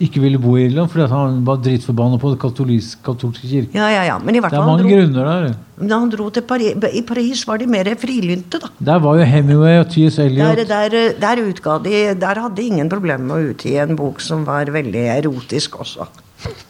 [0.06, 3.76] ikke ville bo i Irland, fordi at han var dritforbanna på den katolisk, katolske kirke.
[3.78, 4.16] Ja, ja, ja.
[4.18, 5.54] Men i hvert Det er mange dro, grunner der.
[5.78, 6.74] men han dro til Paris.
[6.92, 8.70] I Paris var de mer frilynte, da.
[8.90, 10.16] Der var jo Hemingway og T.S.
[10.16, 10.62] Der, Eliot.
[10.68, 14.44] der, der, utga de, der hadde de ingen problemer med å utgi en bok som
[14.46, 16.08] var veldig erotisk også.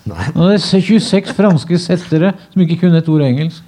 [0.05, 0.27] Nei.
[0.37, 3.63] det er 26 franske settere som ikke kunne et ord engelsk.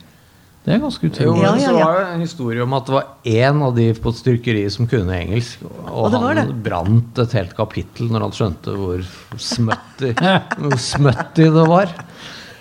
[0.64, 1.42] Det er ganske Jo, utrolig.
[1.44, 4.72] ja, så var det en historie om at det var én av de på strykkeriet
[4.72, 5.60] som kunne engelsk.
[5.68, 6.62] Og, Og det han det.
[6.64, 9.04] brant et helt kapittel når han skjønte hvor
[9.36, 10.14] smutty,
[10.90, 11.92] smutty det var.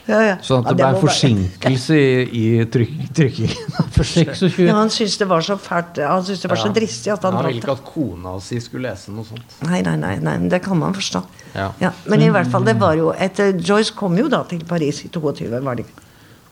[0.04, 0.36] Ja, ja.
[0.44, 4.68] Sånn at Ja, det ble forsinkelse være- forsinkelse i, i tryk, trykkingen.
[4.68, 7.38] Ja, han syntes det var så fælt Han syntes det var så dristig at han
[7.39, 9.56] Han ville ikke at kona si skulle lese noe sånt.
[9.63, 11.24] Nei, nei, nei, nei, det kan man forstå.
[11.56, 11.70] Ja.
[12.12, 15.08] men i hvert fall, det var jo et, Joyce kom jo da til Paris i
[15.08, 16.02] 22, var det ikke?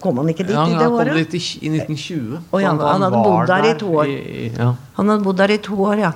[0.02, 1.16] Kom han ikke dit Ja, i han det kom året?
[1.32, 2.40] dit i, i 1920.
[2.52, 4.06] Oh, ja, han, han hadde bodd der i to år.
[4.10, 4.74] i- i- ja.
[4.98, 6.12] Han hadde bodd der i to år, ja.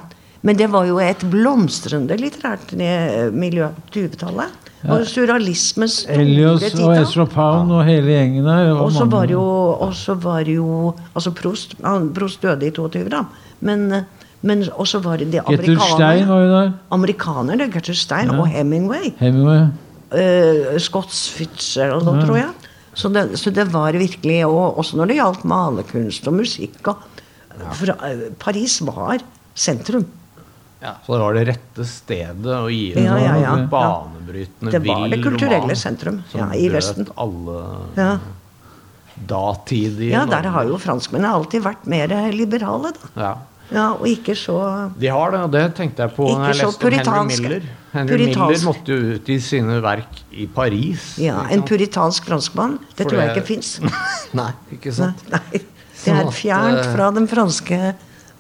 [0.46, 4.62] Men det var jo et blomstrende litterært eh, miljø på 20-tallet.
[4.86, 6.92] Og surrealismens store Elios og.
[7.00, 8.74] Ezra Pound og hele gjengen der.
[8.78, 9.42] Og så var jo,
[10.22, 13.24] var jo Altså Prost han, Prost døde i 22, da.
[13.62, 14.04] Men, eh,
[14.44, 16.28] men også var det de amerikanerne.
[16.28, 16.72] var jo der.
[16.92, 18.38] Amerikanerne, Gertrude Stein Ja.
[18.40, 19.10] og Hemingway.
[19.18, 19.66] Hemingway.
[20.14, 22.26] Uh, Scotts Fitzgerald, Ja.
[22.26, 22.50] tror jeg.
[22.96, 27.02] Så det, så det var virkelig Og også når det gjaldt malerkunst og musikk og
[27.76, 29.22] fra, eh, Paris var
[29.56, 30.06] sentrum.
[30.84, 33.54] Ja, så det var det rette stedet å gi ut Ja, ja, ja.
[33.56, 37.62] en banebrytende, Det var det kulturelle roman sentrum som ja, i brøt alle
[37.96, 38.10] Ja.
[39.16, 43.12] datidige ja, der har jo franskmennene alltid vært mer liberale, da.
[43.24, 43.34] ja.
[43.74, 44.56] Ja, og ikke så
[45.00, 47.30] De har det, og det tenkte jeg på når jeg leste om Henry.
[47.32, 47.70] Miller.
[47.96, 48.42] Henry Puritansk.
[48.52, 51.06] Miller måtte jo utgi sine verk i Paris.
[51.22, 53.80] Ja, En puritansk franskmann, det For tror jeg det- ikke fins.
[54.40, 55.24] Nei, ikke sant?
[55.32, 55.64] Nei, det
[55.96, 57.80] Sånn er fjernt eh, fra den franske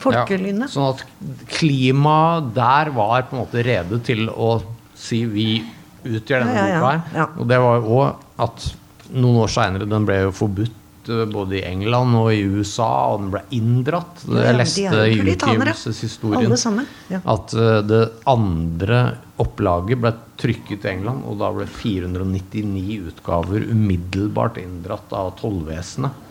[0.05, 0.25] Ja,
[0.69, 1.01] sånn at
[1.49, 4.59] klimaet der var på en måte rede til å
[4.93, 5.63] si vi
[6.05, 6.81] utgjør denne ja, ja.
[6.83, 7.29] boka her.
[7.39, 8.67] Og det var jo òg at
[9.15, 10.75] noen år seinere, den ble jo forbudt
[11.09, 14.23] eh, både i England og i USA, og den ble inndratt.
[14.27, 17.21] Jeg leste i utgivelseshistorien Ja.
[17.35, 18.99] at eh, det andre
[19.41, 26.21] opplaget ble trykket i England, og da ble 499 utgaver umiddelbart inndratt av tollvesenet.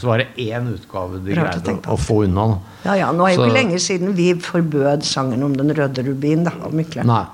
[0.00, 2.46] Så var det én utgave de Rart greide å, å få unna.
[2.82, 6.42] Ja, ja, Nå er jo ikke lenge siden vi forbød sangen om den røde rubin
[6.48, 7.04] da, av Mykle.
[7.06, 7.24] Nei.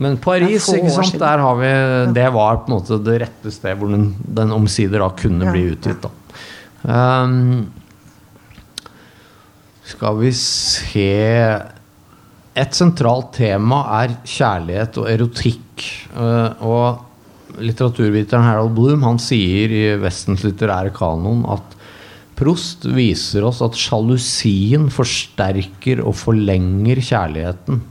[0.00, 1.72] Men Paris, ikke sant, der har vi
[2.16, 5.52] Det var på en måte det rette sted hvor den, den omsider da kunne Ja,
[5.52, 6.00] bli utgitt.
[6.06, 6.10] da.
[6.80, 7.68] Um,
[9.84, 11.10] skal vi se
[12.56, 15.84] Et sentralt tema er kjærlighet og erotikk.
[16.16, 21.76] Uh, og litteraturviteren Harold Bloom han sier i Vestens litterære kanon at
[22.40, 27.82] Prost viser oss at sjalusien forsterker og forlenger kjærligheten.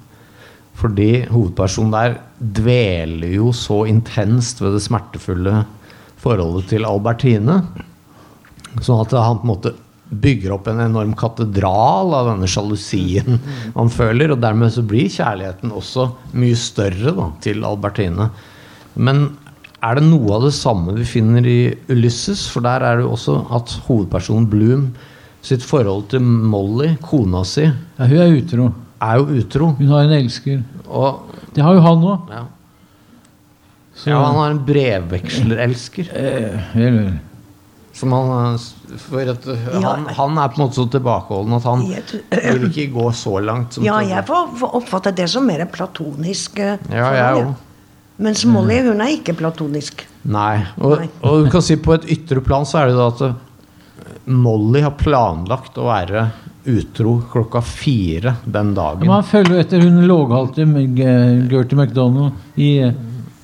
[0.79, 5.65] Fordi hovedpersonen der dveler jo så intenst ved det smertefulle
[6.19, 7.61] forholdet til Albertine.
[8.79, 9.75] Sånn at han på en måte
[10.09, 13.37] bygger opp en enorm katedral av denne sjalusien
[13.75, 14.33] han føler.
[14.33, 18.29] Og dermed så blir kjærligheten også mye større da, til Albertine.
[18.95, 19.27] Men
[19.85, 21.61] er det noe av det samme vi finner i
[21.91, 22.47] Ulysses?
[22.51, 24.89] For der er det jo også at hovedpersonen Bloom
[25.45, 28.71] sitt forhold til Molly, kona si, Ja, hun er utro.
[29.01, 29.71] Er jo utro.
[29.79, 30.61] Hun har en elsker.
[30.87, 32.29] Og Det har jo han òg.
[32.33, 32.43] ja.
[34.05, 36.11] ja, han har en brevvekslerelsker.
[36.15, 37.17] Eh, vel, vel.
[37.99, 41.65] Som han, eh, for at uh, han, han er på en måte så tilbakeholden at
[41.67, 43.73] han vil ikke gå så langt.
[43.75, 46.59] Som Ja, jeg får, får oppfatte det som mer platonisk.
[46.63, 47.43] eh, Ja, jeg ja.
[47.49, 47.65] òg.
[48.19, 50.05] Mens Molly hun er ikke platonisk.
[50.27, 50.61] Nei.
[50.77, 51.09] Og, Nei.
[51.23, 54.95] og du kan si på et ytre plan så er det da at Molly har
[54.99, 56.25] planlagt å være
[56.65, 59.09] utro klokka fire den Men dagen.
[59.09, 62.91] han følger jo etter hun låghalte med, eh, Gertie McDonald i, ja,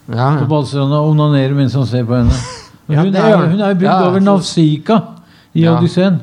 [0.08, 2.36] Ja, på badestranda og onanerer mens han ser på henne.
[2.88, 3.50] Men Ja, hun, er, han.
[3.52, 5.00] hun er jo bygd over Navsika
[5.56, 5.78] i Ja.
[5.80, 6.20] Odysseen.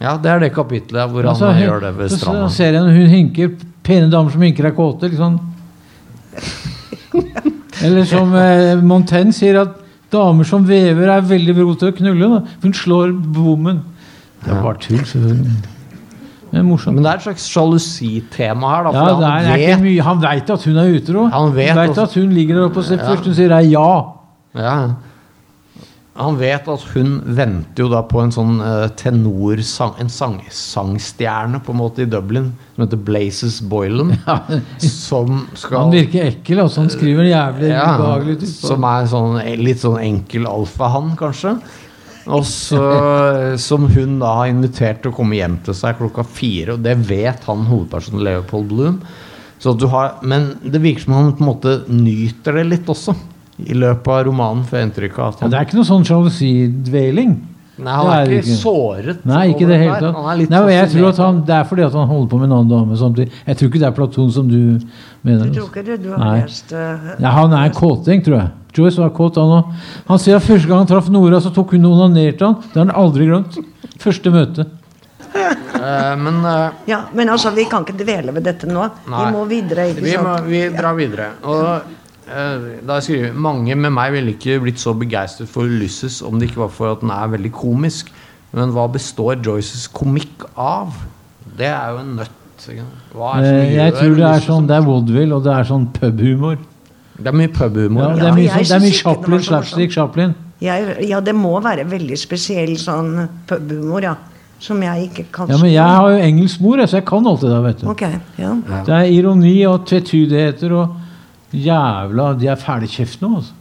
[0.00, 2.48] ja, det er det kapitlet hvor han Altså, uh, gjør det ved stranda.
[2.48, 3.50] så ser jeg hun hinker
[3.82, 5.10] pene damer som hinker er kåte.
[5.10, 5.38] Liksom.
[7.82, 9.74] Eller som eh, Montaigne sier at
[10.10, 12.28] damer som vever, er veldig gode til å knulle.
[12.32, 12.40] Da.
[12.62, 13.82] Hun slår bommen.
[14.44, 15.58] Det er bare tull, selvfølgelig.
[16.52, 16.94] Morsomt.
[16.94, 18.92] Men det er et slags sjalusitema her, da.
[18.94, 20.02] Ja, han vet mye.
[20.02, 21.26] Han vet at hun er utro.
[21.32, 23.08] Han vet også- at hun ligger der oppe og ser Ja.
[23.10, 23.90] først hun sier er ja.
[24.54, 24.78] Ja.
[26.18, 29.92] Han vet at hun venter jo da på en sånn uh, tenorsang...
[30.02, 34.16] En sang, sangstjerne på en måte i Dublin som heter Blazes Boylan.
[34.82, 36.58] Som skal Han virker ekkel.
[36.64, 36.80] Altså.
[36.80, 38.48] Han skriver jævlig ja, ubehagelig.
[38.50, 41.54] Som er sånn, litt sånn enkel alfahann, kanskje.
[42.28, 42.82] Og så
[43.68, 46.76] Som hun da har invitert til å komme hjem til seg klokka fire.
[46.76, 49.00] Og det vet han hovedpersonen Leopold Bloom.
[49.58, 53.16] Så du har, men det virker som han på en måte nyter det litt også.
[53.58, 57.32] I løpet av romanen For inntrykk av at Ja, det er ikke noe sånn sjalusidveling.
[57.78, 58.58] Nei, han det er, er ikke ikke.
[58.58, 59.18] såret.
[59.28, 60.16] Nei, ikke det hele tatt.
[60.38, 62.54] Nei, men jeg tror at han, Det er fordi at han holder på med en
[62.56, 63.42] annen dame samtidig.
[63.46, 64.58] Jeg tror ikke det er Platon som du
[65.22, 65.44] mener.
[65.46, 65.98] Du tror ikke det?
[66.02, 66.40] Du har Nei.
[66.42, 68.50] lest uh, Nei, han er en kåting, tror jeg.
[68.78, 69.70] Joyce var kåt, han òg.
[70.10, 72.58] Han sier at første gang han traff Nora, så tok hun og onanerte han.
[72.66, 73.60] Det har han aldri glemt.
[74.02, 74.66] Første møte.
[75.28, 78.88] Uh, men uh, Ja, men altså, vi kan ikke dvele ved dette nå.
[79.06, 79.22] Nei.
[79.22, 79.88] Vi må videre.
[79.92, 81.30] ikke vi, må, vi drar videre.
[81.46, 81.94] Og
[82.28, 86.50] eh, jeg skriver Mange med meg ville ikke blitt så begeistret for Ulysses om det
[86.50, 88.12] ikke var for at den er veldig komisk.
[88.56, 90.94] Men hva består Joyces komikk av?
[91.58, 92.34] Det er jo en nøtt.
[93.14, 95.64] Hva er det Eh, Jeg tror det er sånn Det er Woodville, og det er
[95.68, 96.56] sånn pubhumor.
[97.18, 98.02] Det er mye pubhumor.
[98.02, 100.34] Ja, det er mye, jeg sånn, det er mye Chaplin, slapstick Chaplin.
[100.60, 104.16] Jeg, ja, det må være veldig spesiell sånn pubhumor, ja.
[104.58, 107.40] Som jeg ikke kan Ja, men jeg har jo engelsk mor, så jeg kan alt
[107.44, 107.86] det der, vet du.
[107.92, 108.56] Okay, ja.
[108.88, 110.96] Det er ironi og tvetydigheter og
[111.52, 113.54] jævla De er ferdigkjeft nå, altså.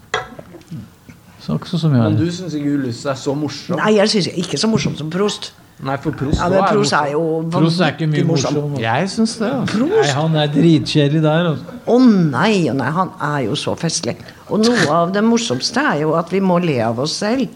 [1.48, 3.80] Så akkurat som jeg Men du syns ikke Ulysses er så morsom?
[3.80, 5.54] Nei, jeg syns ikke så morsom som Prost.
[5.86, 7.22] Nei, for Prost Ja, er Prost er jo
[7.54, 8.56] Prost er ikke mye morsom.
[8.58, 8.80] morsom.
[8.82, 9.52] Jeg syns det.
[9.54, 9.86] altså.
[9.92, 11.78] Nei, han er dritkjedelig der, altså.
[11.86, 14.18] Å nei, oh, nei, han er jo så festlig.
[14.50, 17.48] Og noe av det morsomste er jo at vi må le av oss selv.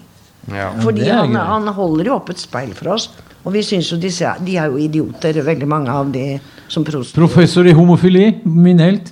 [0.52, 0.72] Ja.
[0.82, 3.10] Fordi han, han holder jo opp et speil for oss.
[3.42, 6.38] Og vi syns jo disse De er jo idioter, veldig mange av de
[6.72, 9.12] som Prost Professor i homofili, min helt.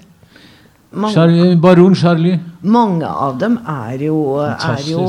[0.91, 2.39] Mange, Charlie, Baron Charlie.
[2.61, 5.03] mange av dem er jo Er jo,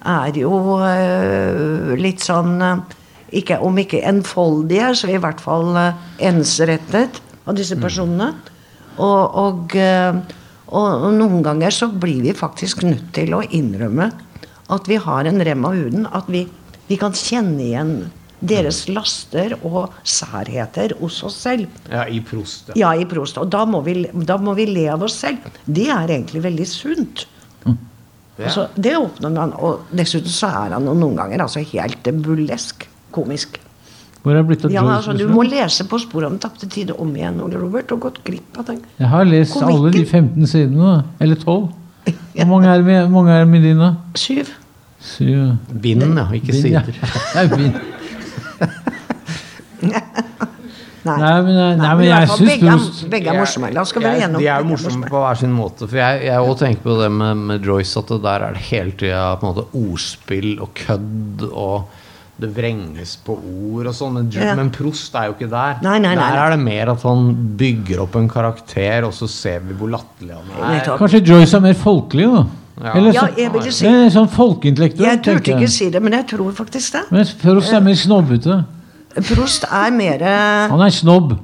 [0.00, 2.80] er jo uh, litt sånn øh,
[3.30, 8.32] ikke, Om ikke enfoldige, så i hvert fall uh, ensrettet av disse personene.
[8.98, 10.16] Og, og, uh,
[10.72, 14.08] og noen ganger så blir vi faktisk nødt til å innrømme
[14.68, 16.08] at vi har en rem av huden.
[16.12, 16.46] At vi,
[16.88, 17.94] vi kan kjenne igjen
[18.40, 21.66] deres laster og særheter hos oss selv.
[21.90, 22.70] ja, i Prost.
[22.74, 22.92] Ja.
[22.92, 23.38] Ja, i Prost.
[23.38, 25.42] Og da må, vi, da må vi le av oss selv.
[25.66, 27.26] Det er egentlig veldig sunt.
[28.38, 33.58] Altså, det åpner man, og dessuten så er han noen ganger altså helt burlesk komisk.
[34.22, 37.10] Hvor er blitt av Ja, altså, du må lese På sporet om tapte tide om
[37.16, 38.80] igjen, Ole Robert, og gått glipp av den.
[38.98, 39.76] Jeg har lest Komikken.
[39.76, 40.94] alle de 15 sidene.
[41.22, 41.68] Eller 12.
[42.08, 43.92] Hvor mange er det med, mange er med dine?
[44.18, 44.50] Syv.
[45.02, 45.56] Syv.
[45.70, 46.26] Bind, ja.
[46.34, 46.90] Ikke sider.
[47.34, 47.46] ja.
[47.54, 47.78] bind.
[51.08, 51.14] Nei.
[51.22, 52.72] Nei, men, nei, Nei, men jeg syns begge,
[53.12, 53.70] begge er morsomme.
[53.72, 55.86] La oss skal være gjennom De er jo morsomme på hver sin måte.
[55.88, 58.64] For jeg, jeg også tenker på det med, med Joyce, at det der er det
[58.68, 62.04] hele tida ordspill og kødd og
[62.38, 64.18] det vrenges på ord og sånn.
[64.20, 64.52] Men, Ja.
[64.58, 65.80] men Prost er jo ikke der.
[65.86, 69.26] Nei, nei, nei, der er det mer at han bygger opp en karakter, og så
[69.30, 70.92] ser vi hvor latterlig han er.
[71.00, 72.44] Kanskje Joyce er mer folkelig, da?
[72.78, 72.92] Ja.
[72.94, 76.12] så, Ja, jeg ville si det er sånn folkeintellektuell, Jeg turte ikke si det, men
[76.12, 77.04] jeg tror faktisk det.
[77.10, 78.58] Men Prost er mer snobbete.
[79.32, 80.22] Prost er mer
[80.70, 81.38] Han er snobb.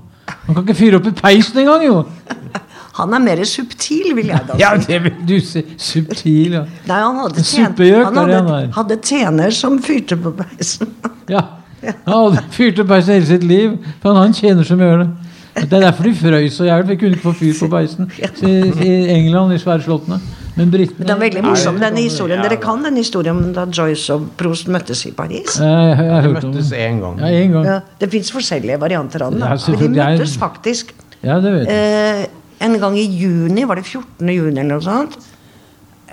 [0.47, 2.05] Han kan ikke fyre opp i peisen engang, jo!
[2.99, 4.63] Han er mer subtil, vil jeg da si.
[4.63, 5.65] Ja, det vil du si.
[5.83, 6.63] Subtil, ja.
[6.87, 10.93] Nei, han hadde, tjen suppegjøk han hadde, hadde tjener som fyrte på peisen.
[11.35, 11.43] ja.
[11.83, 15.03] Han hadde fyrt opp peisen hele sitt liv, for han har en tjener som gjør
[15.03, 15.09] det.
[15.57, 18.11] Det er derfor de frøys så jævlig, de kunne ikke få fyr på peisen
[18.53, 18.55] i,
[18.87, 20.21] i England, i svære slottene.
[20.57, 22.43] Men britene Det er veldig morsom, denne historien.
[22.45, 25.57] Dere kan den historien om da Joyce og Proust møttes i Paris?
[25.59, 26.79] Jeg, jeg, jeg De møttes det.
[26.79, 27.19] én gang.
[27.19, 27.65] Ja, en gang.
[27.67, 29.41] Ja, det fins forskjellige varianter av den.
[29.43, 32.27] Ja, Men de møttes faktisk Ja, det vet jeg.
[32.31, 33.65] eh, en gang i juni.
[33.67, 34.29] Var det 14.
[34.31, 35.19] juni eller noe sånt?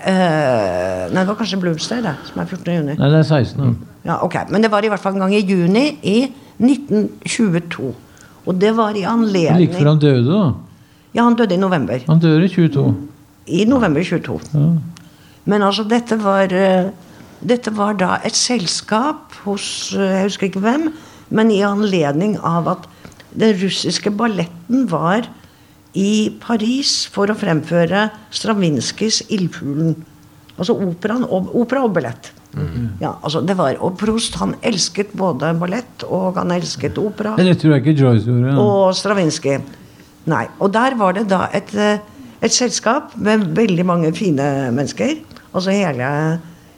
[0.02, 2.72] Eh, nei, det var kanskje Bloomsday, det, som er 14.
[2.74, 2.96] juni.
[2.98, 3.60] Nei, det er 16.
[3.62, 3.76] Mm.
[4.08, 6.16] Ja, ok, Men det var i hvert fall en gang i juni i
[6.58, 7.92] 1922.
[8.46, 10.42] Og det var i anledning Like før han døde, da.
[11.14, 12.00] Ja, han døde i november.
[12.08, 12.88] Han dør i 22.
[13.46, 14.38] I november 22.
[14.52, 14.66] Ja.
[15.44, 16.92] Men altså, dette var eh,
[17.42, 19.64] Dette var da et selskap hos
[19.96, 20.92] eh, Jeg husker ikke hvem,
[21.34, 22.84] men i anledning av at
[23.32, 25.26] den russiske balletten var
[25.98, 29.96] i Paris for å fremføre Stravinskijs 'Ildfuglen'.
[30.60, 32.30] Altså operaen og, opera og ballett.
[33.00, 37.54] Ja, altså det var, og Prost han elsket både ballett og han elsket opera Det
[37.62, 38.50] tror jeg ikke Joyce gjorde.
[38.52, 38.56] Ja.
[38.60, 39.62] og Stravinskij.
[40.28, 40.44] Nei.
[40.60, 41.98] Og der var det da et, eh,
[42.42, 45.20] et selskap med veldig mange fine mennesker.
[45.52, 46.08] Altså hele,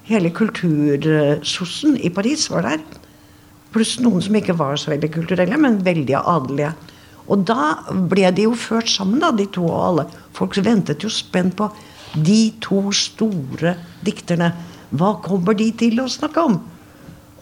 [0.08, 2.82] hele kultursossen i Paris var der.
[3.74, 6.74] Pluss noen som ikke var så veldig kulturelle, men veldig adelige.
[7.24, 7.72] Og da
[8.10, 10.06] ble de jo ført sammen, da, de to og alle.
[10.36, 11.70] Folk ventet jo spent på
[12.14, 13.74] de to store
[14.04, 14.52] dikterne.
[14.94, 16.60] Hva kommer de til å snakke om?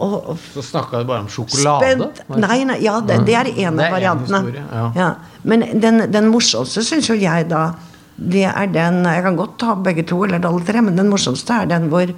[0.03, 1.91] Og, og Så snakka de bare om sjokolade.
[1.99, 2.23] Spent.
[2.41, 4.63] Nei, nei, ja, det, det er en Det er av en variantene.
[4.63, 4.87] ja.
[4.97, 5.11] ja.
[5.43, 7.73] Men den, den morsomste syns jo jeg da
[8.17, 11.63] det er den Jeg kan godt ta begge to, eller alle tre, men den morsomste
[11.63, 12.13] er den hvor,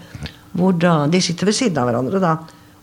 [0.52, 2.20] hvor da, de sitter ved siden av hverandre.
[2.20, 2.36] da.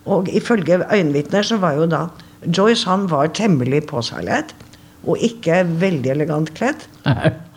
[0.05, 2.07] Og ifølge øyenvitner så var jo da
[2.47, 4.55] Joyce han var temmelig påseilet.
[5.01, 6.83] Og ikke veldig elegant kledd.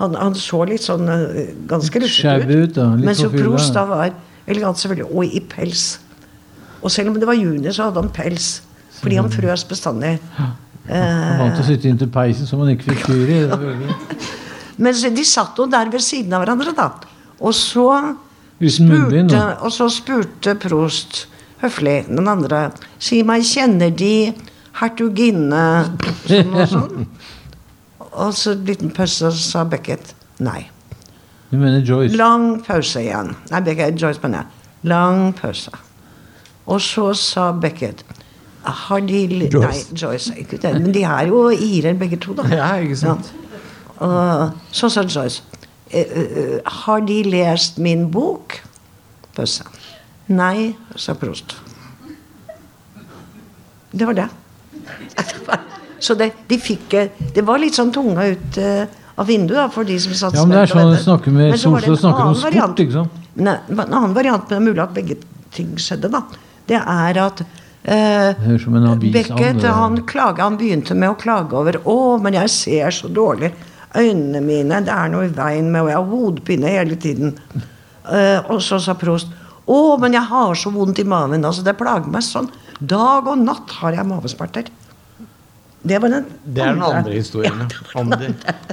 [0.01, 4.15] Han, han så litt sånn eh, ganske russete ut, Mens jo på da var
[4.49, 5.83] elegant, selvfølgelig, og i pels.
[6.81, 8.63] Og selv om det var juni, så hadde han pels.
[9.01, 10.15] Fordi han frøs bestandig.
[10.89, 13.39] Han vant til å sitte inntil peisen som han ikke fikk fyr i.
[14.79, 16.89] Men de satt jo der ved siden av hverandre, da.
[17.41, 17.89] Og så
[18.71, 21.25] spurte, og så spurte Prost
[21.63, 22.69] høflig den andre
[23.03, 24.33] Si meg, kjenner de
[24.81, 25.65] hertuginne
[26.27, 27.09] sånn og sånn?
[28.15, 30.69] Og så en liten pause, så sa Beckett nei.
[31.51, 32.15] Du mener Joyce?
[32.15, 33.33] Lang pause igjen.
[33.51, 34.69] Nei, Beckett, Joyce mener jeg.
[34.87, 35.73] Lang pause.
[36.71, 38.05] Og så sa Beckett
[38.63, 39.59] Har de Joyce.
[39.59, 40.37] Nei, Joyce.
[40.45, 40.73] Ikke det.
[40.79, 42.47] Men de er jo irer, begge to, da.
[42.55, 43.33] Ja, ikke sant?
[43.35, 43.44] Ja.
[44.03, 45.43] Og så sa Joyce
[45.91, 48.59] «Eh, eh, Har de lest min bok?
[49.37, 49.65] Pause.
[50.27, 51.55] Nei, sa Prost.
[53.93, 54.29] Det var det.
[56.05, 56.91] Så det, de fikk
[57.35, 58.59] Det var litt sånn tunga ut
[59.15, 61.55] av vinduet da, for de som satt Ja, men det er sånn å snakke med
[61.61, 62.39] så var det Solstad en snakker om
[62.75, 63.21] sport, sant?
[63.35, 65.19] Nei, en annen variant, men det er mulig at begge
[65.55, 66.23] ting skjedde, da.
[66.67, 68.43] Det er at eh,
[69.15, 73.53] Beckett han, klaget, han begynte med å klage over 'Å, men jeg ser så dårlig.
[73.97, 77.37] Øynene mine, det er noe i veien med, og jeg har hodepine hele tiden.'
[78.05, 79.29] Uh, og så sa Prost
[79.67, 82.51] 'Å, men jeg har så vondt i maven.' Altså, det plager meg sånn.
[82.81, 84.67] Dag og natt har jeg mavesmerter.
[85.85, 87.59] Det var den Det er den andre historien.
[87.95, 88.19] ja.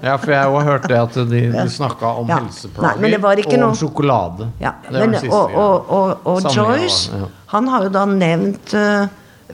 [0.01, 2.39] Ja, for jeg har hørt det at de, de snakka om Ja.
[2.39, 4.47] helseplager Nei, og noe- om sjokolade.
[4.61, 7.27] Ja, men, og, og, og, og Joyce, ja.
[7.47, 9.07] han har jo da nevnt uh,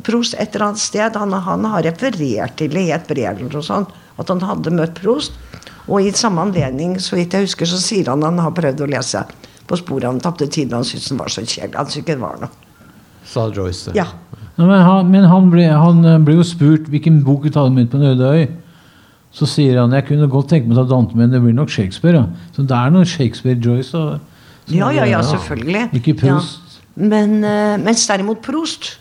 [0.04, 1.16] Prost et eller annet sted.
[1.16, 4.74] Han, han har referert til det i et brev eller noe sånt, at han hadde
[4.76, 5.38] møtt Prost.
[5.88, 8.90] Og i samme anledning, så vidt jeg husker, så sier han han har prøvd å
[8.92, 9.24] lese
[9.68, 10.76] på sporet Han tapte tiden.
[10.76, 11.76] Han syntes den var så kjedelig.
[11.76, 12.52] Han syntes ikke det var noe.
[13.28, 13.92] Sa Joyce.
[13.96, 14.08] Ja.
[14.58, 17.76] Ja, men han, men han, ble, han eh, ble jo spurt hvilken bok du hadde
[17.76, 18.46] med på en øde øy.
[19.38, 21.70] Så sier han jeg kunne godt tenke meg å ta Dante, men det blir nok
[21.70, 22.24] Shakespeare.
[22.24, 22.48] Ja.
[22.56, 24.02] Så det er noe Shakespeare-Joyce.
[24.02, 25.84] Og Ja, ja, ja, selvfølgelig.
[26.00, 26.64] Ikke Proust.
[26.64, 27.06] Ja.
[27.12, 28.98] Men, eh, mens derimot Proust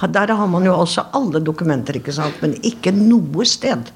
[0.00, 2.34] Der har man jo også alle dokumenter, ikke sant?
[2.40, 3.92] men ikke noe sted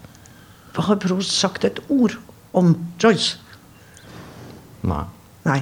[0.76, 2.16] har Proust sagt et ord
[2.56, 3.38] om Joyce.
[4.86, 5.04] Nei.
[5.46, 5.60] Nei.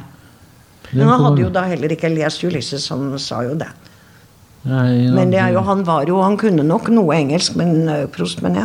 [0.92, 3.68] Men han hadde jo da heller ikke lest Ulysses, han sa jo det.
[4.68, 8.10] Nei, Men det er jo, han var jo Han kunne nok noe engelsk, men Prost,
[8.16, 8.64] Proust, men ja.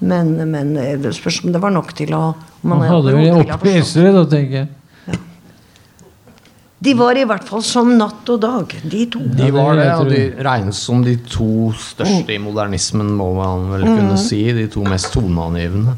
[0.00, 3.38] Men, men det spørs om det var nok til å Man Han hadde vel overhodet
[3.38, 3.86] ville opp forstått.
[3.86, 4.68] esere, da, tenker jeg.
[6.78, 9.22] De var i hvert fall som natt og dag, de to.
[9.34, 13.86] De var det, og de regnes som de to største i modernismen, må man vel
[13.88, 14.44] kunne si.
[14.54, 15.96] De to mest toneangivende.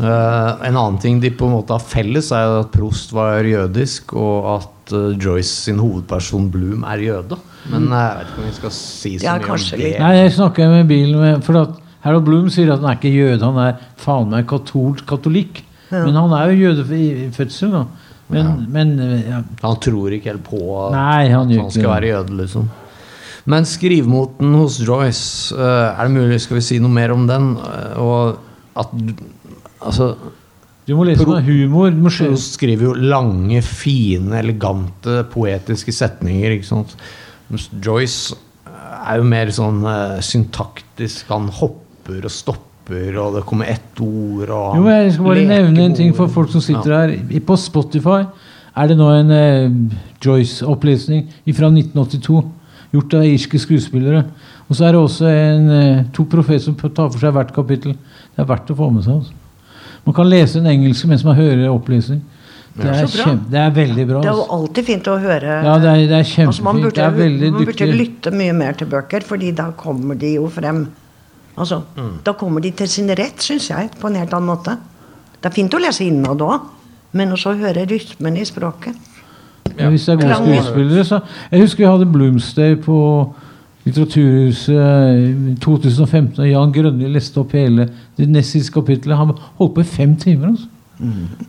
[0.00, 4.14] Uh, en annen ting de på en måte har felles, er at Prost var jødisk,
[4.18, 7.38] og at uh, Joyce sin hovedperson Bloom er jøde.
[7.68, 9.90] Men eh, jeg vet ikke om vi skal si så Ja, mye om det.
[10.00, 11.74] Nei, jeg snakker med bilen med For at
[12.06, 15.60] Harold Bloom sier at han er ikke jøde, han er faen meg katolsk katolikk.
[15.90, 16.06] Ja.
[16.06, 17.74] Men han er jo jøde i fødselen.
[17.76, 17.99] da.
[18.30, 18.92] Men, men
[19.26, 19.40] ja.
[19.62, 20.60] Han tror ikke helt på
[20.94, 21.90] Nei, han at han skal det.
[21.94, 22.68] være jøde, liksom.
[23.50, 27.56] Men skrivemoten hos Joyce, eh, er det mulig skal vi si noe mer om den?
[27.56, 28.38] Eh, og
[28.76, 28.92] at
[29.80, 30.10] Altså
[30.86, 31.90] Du må lese med humor.
[31.90, 36.50] Du skjø- skriver jo lange, fine, elegante, poetiske setninger.
[36.58, 36.94] ikke sant?
[37.50, 38.34] Mens Joyce
[39.06, 41.26] er jo mer sånn eh, syntaktisk.
[41.32, 45.84] Han hopper og stopper, og det kommer ett ord og Jo, jeg skal bare nevne
[45.84, 47.00] en ting for folk som sitter Ja.
[47.06, 47.40] her.
[47.46, 48.24] På Spotify
[48.76, 49.70] er det nå en eh,
[50.24, 52.44] Joyce-opplesning fra 1982.
[52.92, 54.24] Gjort av irske skuespillere.
[54.68, 57.92] Og så er det også en, eh, to professorer som tar for seg hvert kapittel.
[58.34, 59.14] Det er verdt å få med seg.
[59.14, 59.32] Altså.
[60.06, 62.22] Man kan lese en engelsk mens man hører opplesning.
[62.80, 64.20] Det er, så kjempe, det er veldig bra.
[64.22, 64.54] Det er jo Altså.
[64.56, 67.64] alltid fint å høre Ja, det er, det er altså, man burde, Det er man
[67.66, 70.86] burde lytte mye mer til bøker, fordi da kommer de jo frem.
[71.58, 72.18] Altså, Mm.
[72.24, 74.76] Da kommer de til sin rett, syns jeg, på en helt annen måte.
[75.42, 76.60] Det er fint å lese innad òg,
[77.12, 78.94] men også å høre rytmen i språket.
[79.78, 81.20] Ja, hvis det er gode skuespillere, så
[81.50, 83.34] Jeg husker vi hadde Bloomsday på
[83.84, 84.68] Litteraturhuset
[85.50, 87.88] i 2015, og Jan Grønli leste opp hele
[88.18, 89.16] det nest siste kapitlet.
[89.16, 90.48] Han holdt på i fem timer.
[90.48, 90.66] Altså.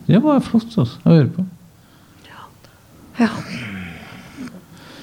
[0.08, 1.46] Det var flott altså, å høre på.
[2.30, 3.26] Ja.
[3.26, 3.30] Ja.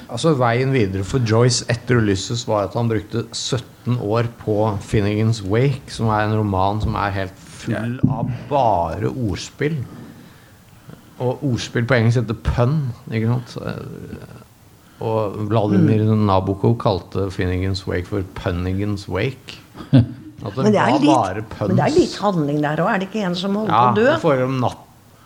[0.08, 5.42] Altså Veien videre for Joyce etter Ulysses var at han brukte 17 år på Finnegans
[5.44, 9.76] Wake, som er en roman som er helt full av bare ordspill.
[11.20, 12.78] Og ordspill på engelsk heter pønn.
[13.10, 13.56] Ikke sant?
[15.04, 19.58] Og Vladimir Nabokov kalte Finnegans Wake for Punnigans Wake.
[20.38, 22.88] At det, Men, det er var bare litt, men det er litt handling der òg.
[22.92, 24.12] Er det ikke en som holder Ja, på å det dø?
[24.22, 24.60] foregår om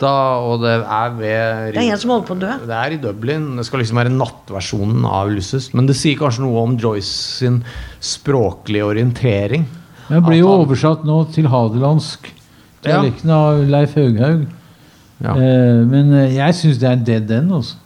[0.03, 2.53] natta, og det er ved Det er en som holder på å dø.
[2.67, 3.57] det er i Dublin.
[3.57, 5.73] Det skal liksom være nattversjonen av Ulysses.
[5.75, 7.65] Men det sier kanskje noe om Joyce sin
[8.01, 9.67] språklige orientering.
[10.09, 12.27] Den blir jo han- oversatt nå til hadelandsk.
[12.85, 13.01] Ja.
[13.01, 14.47] Dialekten av Leif Haughaug.
[15.23, 15.31] Ja.
[15.37, 17.53] Eh, men eh, jeg syns det er dead end.
[17.53, 17.77] Altså.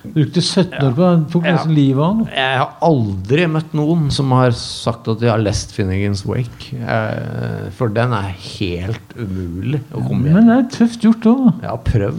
[0.00, 1.16] Brukte 17 år på det.
[1.32, 2.20] Tok nesten livet av han.
[2.32, 6.70] Jeg har aldri møtt noen som har sagt at de har lest Finnegans Wake.
[6.80, 11.46] Eh, For den er helt umulig å komme Men det er tøft gjort òg.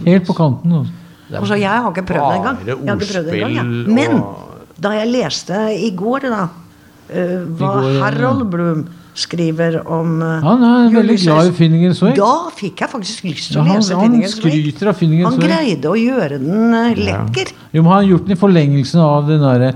[0.06, 0.78] Helt på kanten.
[0.78, 0.98] Altså.
[1.32, 2.58] Altså, jeg har ikke prøvd det engang.
[2.66, 3.94] Jeg har ikke prøvd det engang, ja.
[3.98, 4.24] Men
[4.82, 6.42] da jeg leste i går, da,
[7.08, 8.02] var går, ja.
[8.04, 8.82] Harold Bloom
[9.18, 12.16] skriver om uh, Han er veldig glad i Finningen Wake.
[12.16, 15.36] Da fikk jeg faktisk lyst til Ja, å lese Finningen Finnegan's Han skryter av Finnegan's
[15.36, 17.52] Han greide å gjøre den uh, lekker.
[17.72, 19.74] Jo, men han har gjort den i forlengelsen av den derre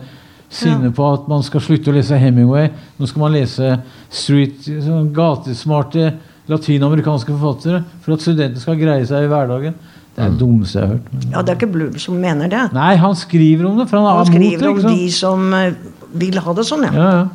[0.57, 2.71] sinnet på at man skal slutte å lese Hemingway.
[2.97, 3.75] Nå skal man lese
[4.15, 6.13] street, sånn gatesmarte
[6.51, 9.75] latinamerikanske forfattere for at studenter skal greie seg i hverdagen.
[10.17, 11.09] Det er det dummeste jeg har hørt.
[11.29, 12.63] Ja, det er ikke Blum som mener det.
[12.73, 15.75] Nei, han skriver om det, for han Han skriver mot om de som eh,
[16.17, 16.95] vil ha det sånn, ja.
[16.95, 17.27] Ja, ja.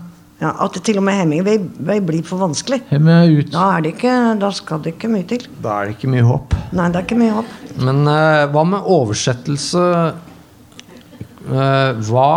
[0.42, 2.82] Ja at det til og med Hemingway Way blir for vanskelig.
[2.90, 3.52] Er ut.
[3.54, 5.46] Da, er det ikke, da skal det ikke mye til.
[5.62, 6.56] Da er det ikke mye håp.
[6.74, 7.54] Nei, det er ikke mye håp.
[7.78, 9.86] Men uh, hva med oversettelse
[11.46, 12.32] uh, Hva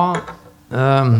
[0.70, 1.16] um,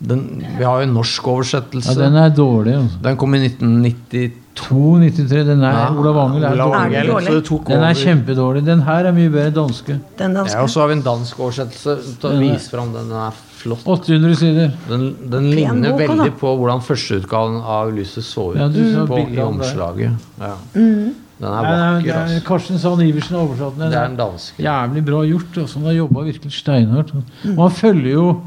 [0.00, 0.24] den,
[0.56, 1.92] Vi har jo en norsk oversettelse.
[1.92, 2.74] Ja, den er dårlig.
[2.80, 3.02] Altså.
[3.04, 4.30] Den kom i 1992.
[4.66, 5.44] 2,93.
[5.48, 6.90] Den er Ja, Olav Angel er Olav Er dårlig.
[6.90, 7.26] den Angel, dårlig?
[7.26, 8.64] så det tok Den er kjempedårlig.
[8.66, 10.00] Den her er mye bedre danske.
[10.18, 11.96] Den Ja, og så har vi en dansk oversettelse.
[12.20, 13.10] Ta, vis fram den.
[13.12, 13.82] Er flott.
[13.86, 14.70] 800 sider.
[14.88, 16.14] Den, den ligner ligner veldig da.
[16.24, 20.12] veldig på hvordan førsteutgaven av Ulysses så ut Ja, du så på, i omslaget.
[20.40, 20.54] Ja.
[20.74, 21.14] Mm.
[21.40, 22.08] Den er vakker.
[22.10, 22.44] er, Altså.
[22.46, 23.90] Karsten Sand Iversen har oversatt den.
[23.90, 24.62] Det er en danske.
[24.62, 25.56] Jævlig bra gjort.
[25.56, 25.78] Altså.
[25.78, 27.12] Han har jobba virkelig steinhardt.
[27.56, 28.40] Og han følger jo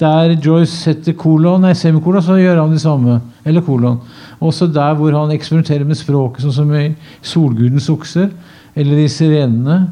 [0.00, 3.20] Der Joyce setter kolon, nei, semikolon, så gjør han det samme.
[3.48, 4.00] Eller kolon.
[4.40, 8.30] Også der hvor han eksperimenterer med språket, sånn som i 'Solgudens okser'
[8.76, 9.86] eller i 'Sirenene',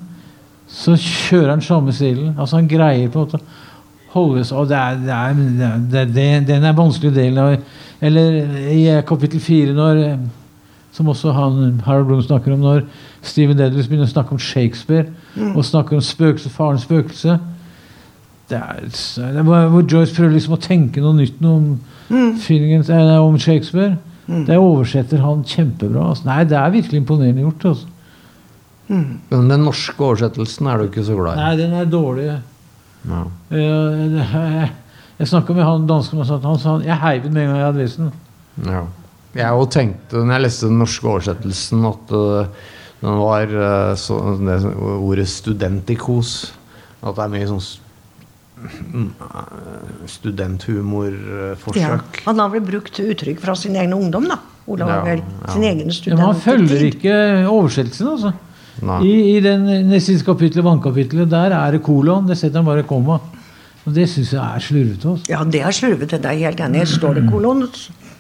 [0.69, 2.35] så kjører han samme stilen.
[2.39, 3.43] Altså Han greier på en måte å
[4.15, 5.33] holde seg Og det er, det er,
[5.91, 7.57] det er, det den er vanskelig delen av
[8.01, 10.19] Eller i kapittel fire, når
[10.93, 12.85] som også han, Harold Bloom snakker om når
[13.23, 15.57] Stephen Dedalus begynner å snakke om Shakespeare Mm.
[15.57, 17.39] og snakker om spøkelse, farens spøkelse.
[18.49, 21.69] Det er, det er hvor Joyce prøver liksom å tenke noe nytt noe om,
[22.11, 22.35] Mm.
[22.37, 23.97] Finnegan's- eh, nei, om Shakespeare.
[24.27, 26.09] Det oversetter han kjempebra.
[26.11, 26.25] Altså.
[26.27, 27.65] Nei, det er virkelig imponerende gjort.
[27.65, 27.87] Altså.
[28.89, 31.41] Men den norske oversettelsen er du ikke så glad i.
[31.41, 32.27] Nei, den er dårlig.
[33.09, 33.23] Ja.
[33.51, 34.71] Jeg, Jeg,
[35.19, 37.49] jeg snakka med han dansken, og sa at han sa jeg heiv den med en
[37.53, 38.13] gang jeg hadde lest den.
[38.69, 38.83] Ja.
[39.35, 42.47] Jeg òg tenkte når jeg leste den norske oversettelsen, at uh,
[43.01, 46.53] den var uh, så, det ordet 'studentikos'.
[47.05, 47.84] At det er mye sånn mm,
[50.11, 51.77] studenthumorforsøk.
[51.81, 51.99] Ja.
[52.27, 54.39] Han har vel brukt uttrykk fra sin egen ungdom, da.
[54.67, 55.53] Olav Ja, ja.
[55.53, 57.15] sin egen Ja, men han følger ikke
[57.51, 58.33] oversettelsen, altså.
[58.85, 59.01] Nei.
[59.07, 62.27] I, I den neste kapittelet, vannkapittelet, der er det kolon.
[62.27, 63.21] Det setter han bare komma.
[63.85, 65.09] Og det syns jeg er slurvete.
[65.13, 65.29] Altså.
[65.31, 66.19] Ja, det er slurvete.
[66.19, 66.87] Det er helt enig.
[66.89, 67.67] Står det kolon,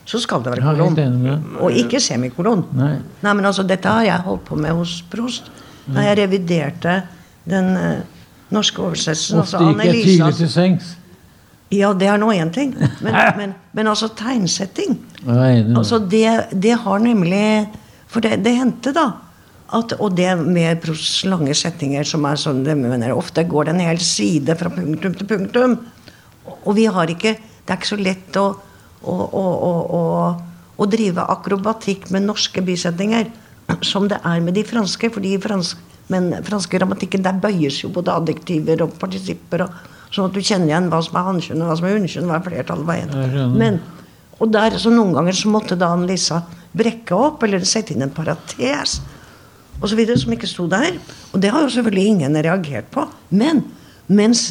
[0.04, 0.94] så skal det være kolon.
[0.94, 1.60] deg.
[1.64, 2.66] Og ikke semikolon.
[2.76, 2.98] Nei.
[3.24, 5.48] Nei, men altså, Dette har jeg holdt på med hos Prost.
[5.88, 7.02] Da jeg reviderte
[7.48, 7.98] den eh,
[8.52, 9.40] norske oversettelsen.
[9.40, 10.92] Ofte altså gikk tidlig til sengs.
[11.72, 12.74] Ja, det er nå én ting.
[13.00, 17.68] Men, men, men altså tegnsetting altså det, det har nemlig
[18.08, 19.10] For det, det hendte, da.
[19.74, 20.84] At, og det med
[21.24, 25.14] lange setninger som er sånn det mener, Ofte går det en hel side fra punktum
[25.18, 25.78] til punktum.
[26.64, 28.50] Og vi har ikke Det er ikke så lett å,
[29.02, 30.00] å, å,
[30.76, 33.30] å, drive akrobatikk med norske bisetninger
[33.90, 35.08] som det er med de franske.
[35.10, 35.80] For de fransk,
[36.12, 39.66] Men franske grammatikken, der bøyes jo både adjektiver og partisipper.
[39.66, 42.28] Og, sånn at du kjenner igjen hva som er hanskjønn og hva som er hunnkjønn.
[42.30, 43.46] Hva er flertallet, hva er det.
[43.56, 43.80] Men,
[44.38, 46.42] og der, så noen ganger så måtte da Lisa
[46.74, 48.98] brekke opp eller sette inn en parates
[49.80, 50.94] og så videre, som ikke sto der.
[51.34, 53.06] Og det har jo selvfølgelig ingen reagert på.
[53.34, 53.64] Men
[54.06, 54.50] mens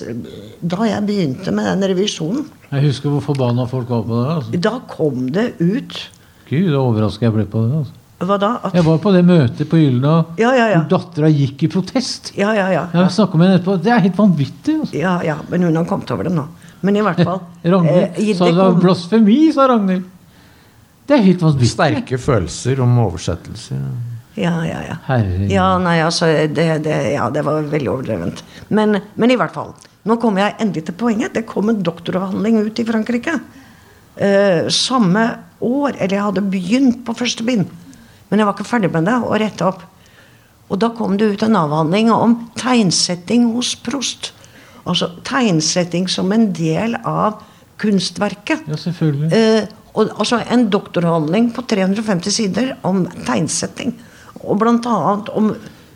[0.59, 4.29] da jeg begynte med den revisjonen, Jeg husker hvor forbanna folk var på det.
[4.35, 4.59] Altså.
[4.65, 6.09] da kom det ut
[6.49, 7.83] Gud, så overraska jeg ble på det.
[7.83, 7.93] Altså.
[8.29, 8.49] Hva da?
[8.63, 10.79] At, Jeg var på det møtet på Gyldendal Ja, ja, ja.
[10.81, 12.31] hvor dattera gikk i protest.
[12.37, 12.83] ja, ja, ja.
[12.93, 13.77] Jeg snakka med henne etterpå.
[13.83, 14.75] Det er helt vanvittig.
[14.79, 14.97] Altså.
[14.97, 16.47] Ja, ja, men hun har kommet over det nå.
[16.83, 20.09] Men i hvert fall Ragnhild eh, sa det det var kom- blasfemi, sa Ragnhild.
[21.07, 21.69] Det er helt vanvittig.
[21.73, 23.75] Sterke følelser om oversettelse.
[24.39, 24.95] Ja, ja, ja.
[25.05, 25.51] Herregud.
[25.51, 28.39] Ja, nei, altså, det, det, ja, det var veldig overdrevent.
[28.73, 29.73] Men, men i hvert fall.
[30.09, 31.35] Nå kommer jeg endelig til poenget.
[31.35, 33.35] Det kom en doktoravhandling ut i Frankrike.
[34.15, 35.27] Eh, samme
[35.63, 35.93] år.
[35.99, 37.69] Eller jeg hadde begynt på første bind.
[38.33, 39.83] Men jeg var ikke ferdig med det å rette opp.
[40.73, 44.31] Og da kom det ut en avhandling om tegnsetting hos Prost.
[44.89, 47.43] Altså tegnsetting som en del av
[47.77, 48.65] kunstverket.
[48.65, 49.29] Ja, selvfølgelig.
[49.37, 53.93] Eh, og, altså en doktoravhandling på 350 sider om tegnsetting.
[54.41, 55.53] Og blant annet om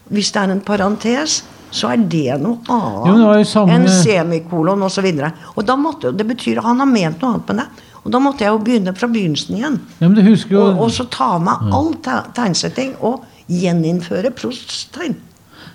[0.08, 1.42] Hvis det er en parentes,
[1.76, 5.10] så er det noe Jo, det annet samme- enn semikolon osv.
[5.58, 7.87] Og da måtte, det betyr at han har ment noe annet med det.
[8.08, 9.74] Og da måtte jeg jo begynne fra begynnelsen igjen.
[10.00, 14.32] Ja, men du husker jo Og, og så ta med all te- tegnsetting og gjeninnføre
[14.38, 15.18] Prosts tegn.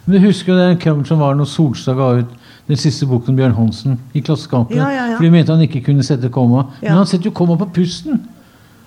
[0.07, 2.33] Men du husker jo den krangelen som var når Solstad ga ut
[2.71, 4.77] den siste boken Bjørn Hansen i Klassekampen?
[4.81, 5.17] Ja, ja, ja.
[5.19, 6.65] For de mente han ikke kunne sette komma.
[6.81, 8.23] Men han setter jo komma på pusten.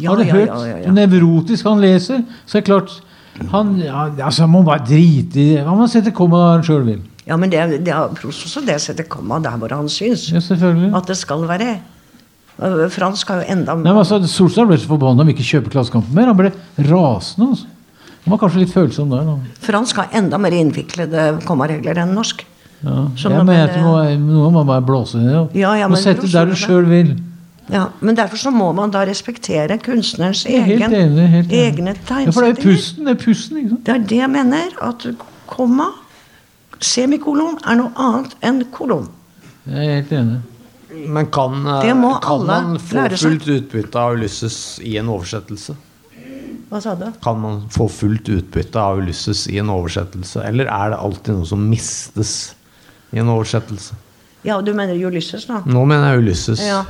[0.02, 2.24] Ja, har du hørt hvor nevrotisk han leser?
[2.46, 2.98] Så er det klart
[3.52, 5.50] han, ja, altså, må bare drite i.
[5.62, 7.02] Han må sette komma der han sjøl vil.
[7.28, 10.28] Ja, men det, det er Prost også det setter komma der hvor han syns.
[10.34, 11.78] At det skal være.
[12.56, 16.16] Fransk har jo enda Nei, men altså, Solstad ble så forbanna om ikke kjøpe Klassekampen
[16.16, 16.30] mer.
[16.32, 16.52] Han ble
[16.88, 17.50] rasende.
[17.52, 17.68] altså.
[18.26, 19.28] Han var kanskje litt følsom der.
[19.28, 19.56] Da.
[19.68, 22.46] Fransk har enda mer innviklede kommaregler enn norsk.
[22.86, 23.04] Ja.
[23.18, 25.44] Jeg mener at man, må, noe må bare blåse i det.
[25.60, 27.16] Ja, ja, og men sette der du sjøl vil.
[27.72, 31.28] Ja, men derfor så må man da respektere kunstnerens Jeg er egen, enig.
[31.34, 33.06] Helt egne Ja, for det er pusten.
[33.06, 33.86] Det er pusten, ikke sant?
[33.86, 34.76] Det er det jeg mener.
[34.86, 35.08] At
[35.50, 35.90] komma,
[36.80, 39.10] semikolon, er noe annet enn kolon.
[39.66, 40.42] Jeg er helt enig.
[41.08, 41.82] Men kan, eh,
[42.22, 45.76] kan man få fullt utbytte av Ulysses i en oversettelse?
[46.70, 47.06] Hva sa du?
[47.22, 51.48] Kan man få fullt utbytte av Ulysses i en oversettelse, eller er det alltid noe
[51.48, 52.34] som mistes
[53.14, 53.98] i en oversettelse?
[54.46, 55.62] Ja, du mener Ulysses, da?
[55.66, 56.64] Nå mener jeg Ulysses.
[56.66, 56.84] Ja.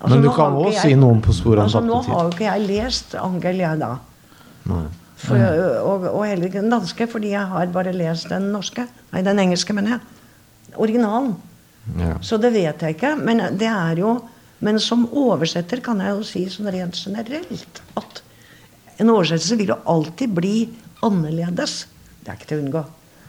[0.00, 2.32] Altså, Men du kan òg si noe om På sporet av Altså, nå har jo
[2.34, 3.94] ikke jeg lest Angel, jeg, da.
[4.68, 4.82] Nei.
[5.24, 5.40] For,
[5.80, 8.84] og, og heller ikke den danske, fordi jeg har bare lest den norske.
[9.14, 10.02] Nei, den engelske, mener jeg.
[10.76, 11.36] Originalen.
[11.98, 12.16] Ja.
[12.24, 13.14] Så det vet jeg ikke.
[13.20, 14.16] Men det er jo
[14.64, 18.22] Men som oversetter kan jeg jo si sånn rent generelt at
[19.02, 20.54] en oversettelse vil jo alltid bli
[21.04, 21.74] annerledes.
[22.22, 22.82] Det er ikke til å unngå.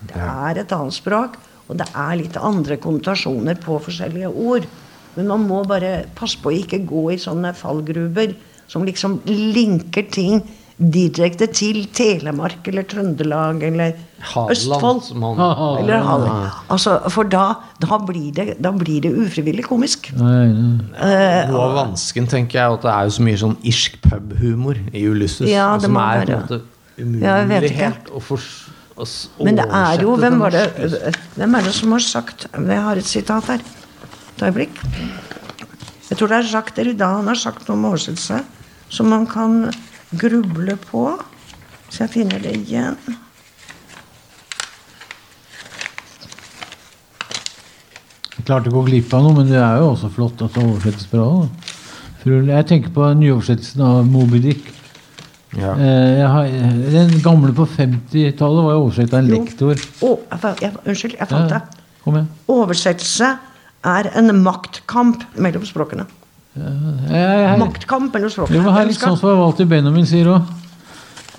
[0.06, 1.36] Det er et annet språk,
[1.68, 4.70] og det er litt andre konnotasjoner på forskjellige ord.
[5.18, 8.38] Men man må bare passe på å ikke gå i sånne fallgruber
[8.72, 10.40] som liksom linker ting
[10.78, 15.02] direkte til Telemark eller Trøndelag eller Hadeland, Østfold.
[15.04, 16.52] som han- Eller Hadeland.
[16.70, 20.12] Altså, for da, da, blir det, da blir det ufrivillig komisk.
[20.18, 20.86] Nei, nei.
[21.00, 24.76] Eh, Noe av vansken tenker jeg at det er jo så mye sånn irsk pubhumor
[24.94, 25.48] i Ulysses.
[25.50, 26.42] Ja, det som må er på en være.
[26.42, 26.62] måte
[26.98, 27.72] Jeg vet ikke.
[27.72, 30.74] umulighet å fors- å s- Men det er jo Hvem var det.
[31.38, 33.60] Hvem er det som har sagt Jeg har et sitat her.
[34.38, 34.76] Et øyeblikk.
[36.10, 38.44] Jeg tror det er Jacques Derrida han har sagt noe om oversettelse
[38.90, 39.72] som man kan
[40.14, 41.06] gruble på.
[41.90, 42.98] Så jeg finner det igjen.
[48.36, 50.56] Jeg klarte ikke å gå glipp av noe, men det er jo også flott at
[50.58, 51.28] det oversettes bra.
[52.26, 52.40] da.
[52.52, 54.72] Jeg tenker på nyoversettelsen av Moby Dick.
[55.56, 55.72] Ja.
[55.78, 56.50] Eh, Jeg har,
[56.92, 59.44] den gamle på 50-tallet var jo oversett av en Jo.
[59.44, 59.76] lektor.
[60.02, 61.84] Oh, jeg, jeg, unnskyld, jeg fant Ja, det.
[62.04, 62.28] Kom igjen.
[62.52, 63.30] Oversettelse
[63.86, 66.06] er en maktkamp mellom språkene.
[66.56, 68.64] Jeg, jeg, Maktkamp språkene.
[68.64, 70.54] var her litt sånn som Walter Benjamin sier òg.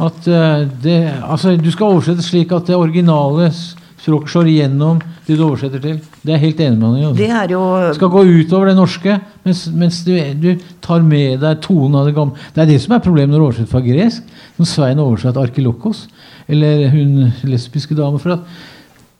[0.03, 5.39] At eh, det, altså, du skal oversette slik at det originale språket slår igjennom det
[5.39, 5.97] du oversetter til.
[6.21, 7.07] Det er helt enig med han i.
[7.09, 7.19] Altså.
[7.23, 7.63] Det er jo
[7.97, 10.13] skal gå utover det norske, mens, mens du,
[10.43, 10.51] du
[10.85, 12.47] tar med deg tonen av det gamle.
[12.55, 14.39] Det er det som er problemet når du oversetter fra gresk.
[14.61, 16.07] Når Svein oversatte Arkelokos,
[16.47, 18.21] eller hun lesbiske dame.
[18.23, 18.47] For at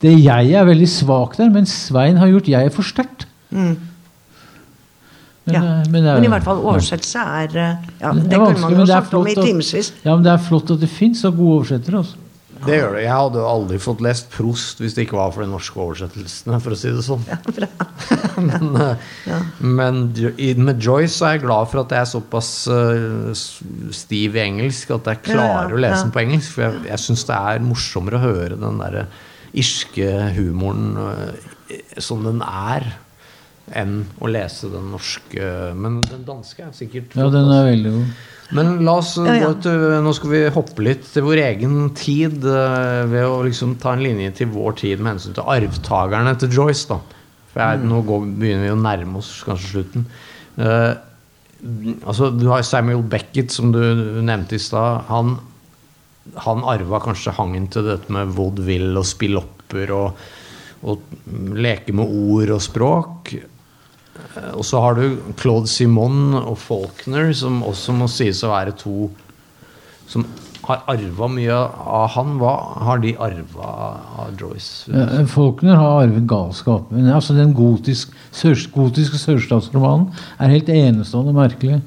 [0.05, 3.31] det jeg er veldig svak der, mens Svein har gjort jeg er for sterkt.
[3.51, 3.77] mm.
[5.47, 5.61] Men, Ja.
[5.63, 8.61] eh, men, er- Men i hvert fall oversettelse er eh, ja, Det er Det kunne
[8.61, 9.93] man jo det er sagt om i timevis.
[10.05, 11.99] Ja, men det er flott at det fins så gode oversettere.
[12.03, 12.17] Altså.
[12.67, 13.03] Det gjør det.
[13.05, 16.59] Jeg hadde jo aldri fått lest Prost hvis det ikke var for de norske oversettelsene,
[16.65, 17.23] for å si det sånn.
[18.49, 20.01] men eh, men
[20.39, 24.91] i- med Joyce er jeg glad for at jeg er såpass eh, stiv i engelsk
[24.97, 26.51] at jeg klarer Ja, ja, å lese den på engelsk.
[26.57, 29.07] For jeg, jeg syns det er morsommere å høre den derre
[29.57, 32.89] irske humoren eh, som den er,
[33.75, 35.51] enn å lese den norske.
[35.75, 38.11] Men den danske er sikkert Ja, den er veldig god.
[38.55, 39.49] Men la oss Ja, ja.
[39.49, 43.75] gå til Nå skal vi hoppe litt til vår egen tid eh, ved å liksom
[43.83, 46.87] ta en linje til vår tid med hensyn til arvtakerne til Joyce.
[46.93, 47.01] da
[47.51, 50.07] For jeg, Nå går, begynner vi å nærme oss kanskje slutten.
[50.57, 50.95] Uh,
[52.07, 53.83] altså Du har Samuel Beckett, som du
[54.23, 55.09] nevnte i stad.
[55.11, 55.37] Han,
[56.47, 60.25] han arva kanskje hangen til dette med vaudeville og spillopper og,
[60.87, 61.03] og
[61.59, 63.35] leke med ord og språk.
[64.37, 68.77] Eh, Og så har du Claude Simon og Faulkner, som også må sies å være
[68.79, 69.11] to
[70.07, 70.25] som
[70.67, 72.37] har arva mye av han.
[72.41, 72.53] Hva
[72.87, 73.73] har de arva
[74.23, 74.91] av Joyce?
[74.91, 76.91] Ja, Faulkner har arvet galskap.
[76.95, 80.09] Men altså den gotisk, sør, gotiske sørstatsromanen
[80.43, 81.81] er helt enestående merkelig.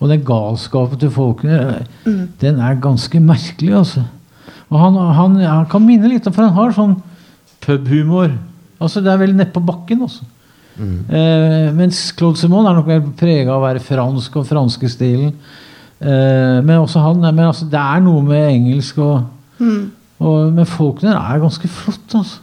[0.00, 2.22] Og den galskapen til Faulkner, mm.
[2.40, 4.06] den er ganske merkelig, altså.
[4.70, 6.94] Og han, han, han kan minne litt For han har sånn
[7.64, 8.30] pubhumor.
[8.80, 10.28] Altså Det er vel nedpå bakken, altså.
[10.78, 15.34] Eh, mens Claude Simon er nok mer prega av å være fransk og franske stilen.
[16.00, 19.26] Eh, men også han men altså, Det er noe med engelsk og,
[20.24, 22.40] og Men Faulkner er ganske flott, altså.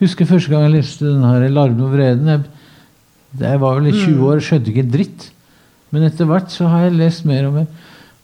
[0.00, 2.28] Husker første gang jeg leste den her 'Larven og vreden'.
[2.28, 2.40] Jeg,
[3.40, 5.30] jeg var vel i 20 år og skjønte ikke en dritt.
[5.90, 7.66] Men etter hvert så har jeg lest mer og mer.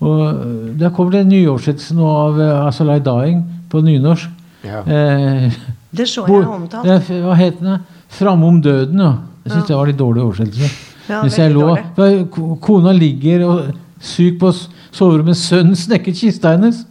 [0.02, 0.44] Og
[0.76, 4.28] det Der kommet det en nyoversettelse nå av uh, 'Asalai Dying' på nynorsk.
[4.64, 4.82] Ja.
[4.82, 6.84] Det Eh, så jeg omtalt.
[6.84, 7.78] det hva het den?
[8.08, 9.00] 'Framom døden'.
[9.00, 9.12] Ja.
[9.44, 10.70] Jeg syns det var litt dårlig oversettelse.
[11.08, 11.66] Ja, Hvis jeg lå,
[11.96, 12.58] dårlig.
[12.62, 13.72] Kona ligger og
[14.02, 14.52] syk på
[14.94, 16.84] soverommet, sønnen snekket kista hennes.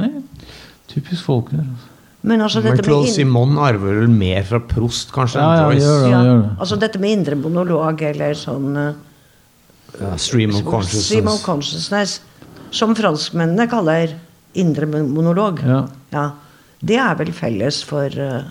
[0.00, 0.10] Nei,
[0.90, 1.90] typisk folk Altså.
[2.24, 6.10] Men altså Men Claude Simon arver vel mer fra Prost, kanskje, Ja, ja, gjør det.
[6.10, 6.50] ja, gjør det.
[6.58, 8.94] altså dette med indre monolog eller sånn uh,
[10.00, 11.44] Ja, stream of Stream of consciousness.
[11.44, 12.20] consciousness,
[12.72, 14.14] som franskmennene kaller
[14.54, 15.60] indre monolog.
[15.68, 15.82] Ja.
[16.12, 16.30] Ja,
[16.80, 18.42] Det er vel felles for eh,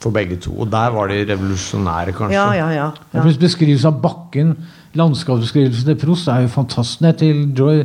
[0.00, 0.52] For begge to.
[0.64, 2.36] Og der var de revolusjonære, kanskje.
[2.38, 2.90] Ja, ja, ja.
[3.12, 3.24] Ja.
[3.24, 3.32] ja.
[3.40, 4.54] Beskrivelse av bakken,
[4.96, 7.02] landskapsbeskrivelsen til Prost, er jo fantastisk.
[7.04, 7.82] Nei, til Joy,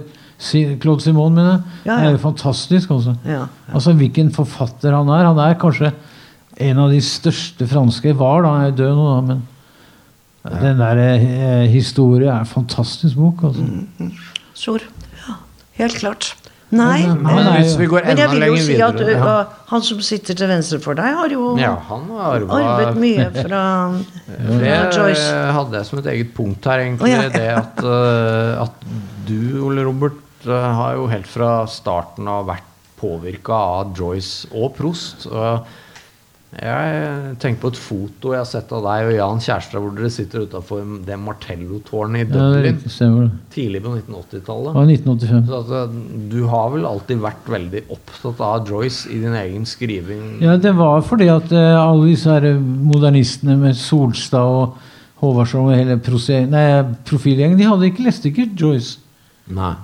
[0.79, 1.61] Claude Simon, mener jeg.
[1.85, 2.07] Ja, Det ja.
[2.07, 3.15] er jo fantastisk, altså.
[3.27, 3.41] ja.
[3.73, 5.25] Altså Hvilken forfatter han er.
[5.27, 5.91] Han er kanskje
[6.65, 8.55] en av de største franske var, da.
[8.55, 9.43] Han er død nå, da, men
[10.61, 13.61] den der eh, historien er en fantastisk bok, altså.
[13.99, 14.11] Mm.
[14.53, 14.83] Sor.
[15.25, 15.39] Ja,
[15.81, 16.35] helt klart.
[16.73, 19.33] Nei, Men, hvis vi går men jeg enda vil jo lenger si videre at ja.
[19.69, 23.61] han som sitter til venstre for deg, har jo ja, han har arvet mye fra,
[24.25, 25.27] fra Det Joyce.
[25.59, 27.13] hadde jeg som et eget punkt her, egentlig.
[27.13, 27.29] Oh, ja.
[27.29, 28.87] Det at, eh, at
[29.29, 29.37] du,
[29.67, 35.27] Ole Robert, eh, har jo helt fra starten av vært påvirka av Joyce og Prost.
[35.29, 35.84] Og
[36.55, 40.11] jeg tenker på et foto jeg har sett av deg og Jan Kjærstad hvor dere
[40.13, 43.09] sitter utafor det Martello-tårnet i Dublin Ja,
[43.51, 44.69] tidlig på 1980-tallet.
[44.71, 45.41] Ja, 1985.
[45.49, 45.97] Så at, eh,
[46.31, 50.23] du har vel alltid vært veldig opptatt av Joyce i din egen skriving?
[50.45, 54.77] Ja, det var fordi at uh, alle disse her eh, modernistene med Solstad og
[55.19, 55.99] Håvardsson og hele
[56.51, 56.67] nei,
[57.07, 59.01] profilgjengen, de hadde ikke lest ikke Joyce.
[59.51, 59.75] Nei.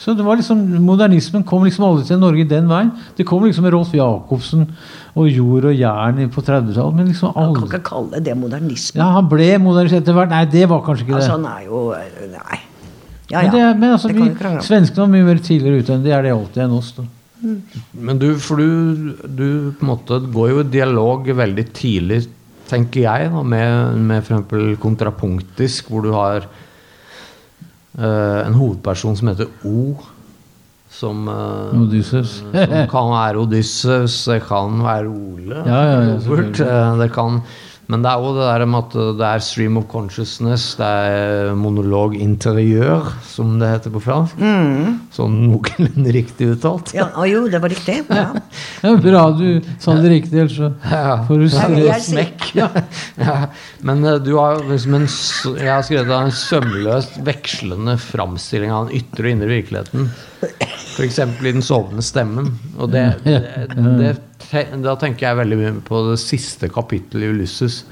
[0.00, 2.88] Så det var liksom, Modernismen kom liksom aldri til Norge den veien.
[3.18, 4.64] Det kom liksom med Rolf Jacobsen
[5.12, 6.96] og jord og jern på 30-tallet.
[6.96, 7.66] Men liksom aldri...
[7.66, 8.96] Man kan ikke kalle det modernisme.
[9.02, 10.32] Ja, Han ble modernist etter hvert.
[10.32, 11.26] Nei, det var kanskje ikke det.
[11.26, 11.82] Altså, han er jo
[12.32, 12.60] Nei.
[13.30, 16.16] Ja, Men, det, men altså, Det vi, svenskene var mye mer tidligere ute enn det
[16.16, 16.90] er det alltid enn oss.
[16.96, 17.04] da.
[17.92, 19.46] Men du, for du, du
[19.76, 22.24] på en måte går jo i dialog veldig tidlig,
[22.72, 24.80] tenker jeg, da, med, med f.eks.
[24.82, 26.66] kontrapunktisk, hvor du har eh,
[27.98, 29.96] en hovedperson som heter O.
[30.90, 32.40] Som, eh, Odysseus.
[32.52, 35.62] som kan være Odysseus, det kan være Ole.
[35.66, 37.40] Ja, ja, ja, eh, det kan,
[37.90, 41.50] men det er òg det der med at det er stream of consciousness, det er
[41.58, 44.38] monolog interiør, som det heter på fransk.
[45.16, 46.94] Sånn noenlunde riktig uttalt.
[46.94, 48.00] Ja, å jo, det var riktig.
[48.08, 48.28] Ja.
[48.84, 51.18] Ja, bra du sa det riktig, ellers så Ja.
[51.26, 52.06] får du stress.
[52.12, 52.48] Smekk.
[53.20, 53.36] Ja.
[53.84, 55.06] Men eh, du har liksom en,
[55.58, 60.08] jeg har skrevet en sømløst vekslende framstilling av den ytre og indre virkeligheten.
[60.42, 61.18] F.eks.
[61.18, 62.52] i Den sovende stemmen.
[62.78, 63.38] Og det, det,
[63.76, 64.12] det,
[64.84, 67.82] da tenker jeg veldig mye på det siste kapittelet i Ulysses,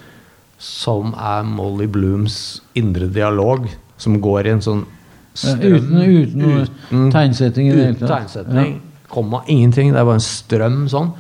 [0.59, 3.69] som er Molly Blooms indre dialog,
[4.01, 4.85] som går i en sånn
[5.39, 8.85] uten, uten uten- tegnsetting i det hele Uten Tegnsetting, ja.
[9.09, 9.93] Komma, ingenting.
[9.95, 11.13] Det er bare en strøm sånn.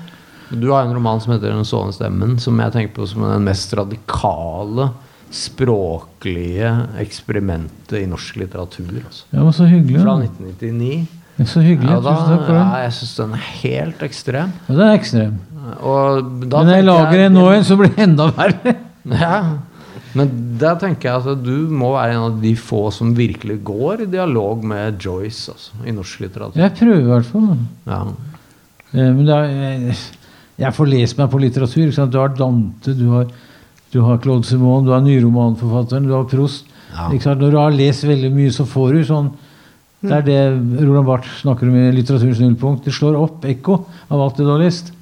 [0.51, 3.45] Du har en roman som heter Den sovende stemmen, som jeg tenker på som den
[3.47, 4.91] mest radikale
[5.31, 6.70] språklige
[7.01, 8.91] eksperimentet i norsk litteratur.
[9.05, 9.26] Altså.
[9.31, 10.01] Ja, men så hyggelig.
[10.03, 11.07] Fra 1999.
[11.39, 11.93] Det Så hyggelig.
[11.93, 14.53] Ja, da, Tusen takk for ja, jeg syns den er helt ekstrem.
[14.66, 15.39] Ja, den er ekstrem.
[15.68, 18.76] Da Men jeg lager en nå en som blir enda verre.
[19.09, 19.36] Ja,
[20.18, 24.03] men da tenker jeg at du må være en av de få som virkelig går
[24.05, 26.59] i dialog med Joyce altså, i norsk litteratur.
[26.61, 27.47] Jeg prøver i hvert fall.
[27.89, 28.01] Ja.
[28.93, 29.97] Eh, Men det er, jeg,
[30.64, 31.89] jeg får lest meg på litteratur.
[32.12, 33.30] Du har Dante, du har,
[33.95, 36.68] du har Claude Simon, du har nyromanforfatteren, du har Prost.
[36.93, 37.09] Ja.
[37.09, 39.32] Når du har lest veldig mye, så får du sånn
[40.01, 40.39] Det er det
[40.85, 42.85] Roland Barth snakker om i Litteraturens nullpunkt.
[42.87, 43.81] Det slår opp ekko
[44.11, 44.93] av alt det du har lest.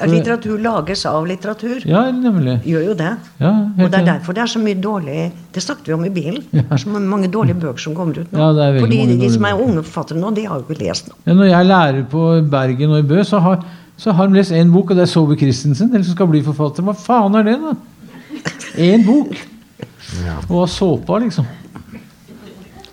[0.00, 1.82] Ja, litteratur lages av litteratur.
[1.84, 2.56] Ja, nemlig.
[2.64, 3.10] Gjør jo det.
[3.42, 6.12] Ja, Og det er derfor det er så mye dårlig Det snakket vi om i
[6.14, 6.40] bilen.
[6.50, 8.38] Det er så mange dårlige bøker som kommer ut nå.
[8.40, 10.80] Ja, det er Fordi mange de som er unge forfattere nå, de har jo ikke
[10.86, 11.18] lest noe.
[11.26, 13.64] Ja, når jeg er lærer på Bergen og i Bø, så har,
[14.00, 15.92] så har de lest én bok, og det er Sobe Christensen.
[15.92, 16.86] Eller som skal bli forfatter.
[16.86, 17.74] Hva faen er det, da?
[18.80, 19.36] Én bok!
[20.48, 21.44] Og såpa, liksom.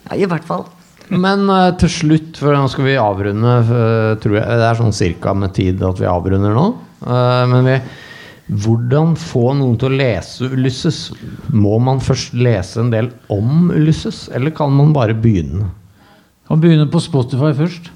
[0.09, 0.68] Ja, I hvert fall.
[1.13, 4.95] Men uh, til slutt, for nå skal vi avrunde uh, tror jeg, Det er sånn
[4.95, 6.65] cirka med tid at vi avrunder nå.
[7.05, 7.77] Uh, men vi,
[8.63, 10.99] hvordan få noen til å lese Ulysses?
[11.55, 15.69] Må man først lese en del om Ulysses, eller kan man bare begynne?
[16.47, 17.89] Kan begynne på Spotify først.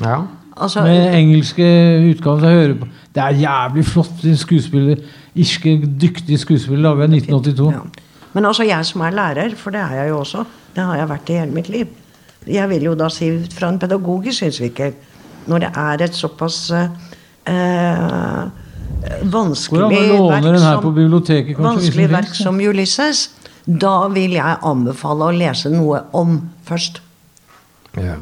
[0.00, 0.22] Ja.
[0.52, 1.64] Altså, Med engelske
[2.10, 2.48] utgaver.
[2.48, 2.88] Jeg hører på.
[3.12, 5.02] Det er jævlig flott skuespiller.
[5.36, 7.72] Irske, dyktige skuespillere laga i 1982.
[7.72, 8.08] ja.
[8.32, 11.08] Men altså jeg som er lærer, for det er jeg jo også, det har jeg
[11.10, 11.90] vært i hele mitt liv.
[12.46, 14.94] Jeg vil jo da si fra en pedagogisk synsvinkel,
[15.46, 18.42] når det er et såpass eh,
[19.22, 19.88] vanskelig
[20.30, 23.28] verk som- på biblioteket, vanskelig verk som Ulysses,
[23.66, 27.00] da vil jeg anbefale å lese noe om først.
[27.96, 28.16] ja.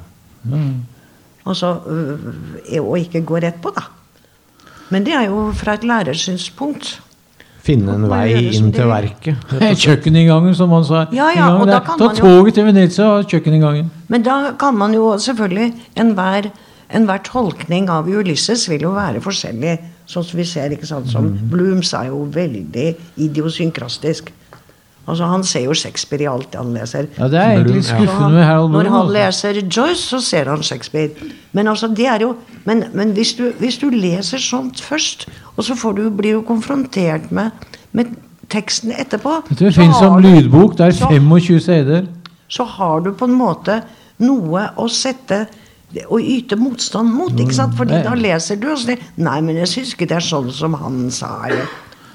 [1.44, 1.66] Og så
[2.80, 3.82] og ikke gå rett på, da.
[4.90, 7.00] Men det er jo fra et lærersynspunkt.
[7.62, 9.36] Finne en vei inn til det- verket.
[9.84, 11.06] Kjøkkeninngangen, som han sa.
[11.12, 13.90] Ja, ja, og da kan Ta man jo- toget til Venezia og kjøkkeninngangen.
[14.08, 16.50] Men da kan man jo selvfølgelig Enhver
[16.90, 19.76] enhver tolkning av Ulysses vil jo være forskjellig.
[20.10, 21.06] Sånn som vi ser, ikke sant.
[21.08, 21.50] Som Mhm.
[21.52, 24.30] Blooms er jo veldig idiosynkrastisk.
[25.08, 27.06] Altså Han ser jo Shakespeare i alt han leser.
[27.18, 31.10] Ja, Det er egentlig skuffende med Harold Når han leser Joyce, så ser han Shakespeare.
[31.52, 32.34] Men altså, det er jo
[32.64, 35.26] Men, men hvis, du, hvis du leser sånt først,
[35.56, 37.50] og så får du, blir du konfrontert med,
[37.92, 38.04] med
[38.50, 40.76] teksten etterpå Det finnes som lydbok.
[40.78, 42.06] Det er 25 CD-er.
[42.48, 43.80] så har du på en måte
[44.18, 45.46] noe å sette
[46.10, 47.32] å yte motstand mot.
[47.40, 47.74] ikke sant?
[47.74, 48.02] Fordi Mm.
[48.04, 51.08] da leser du og sier 'Nei, men jeg syns ikke det er sånn som han
[51.10, 51.46] sa'.
[51.46, 51.66] Eller.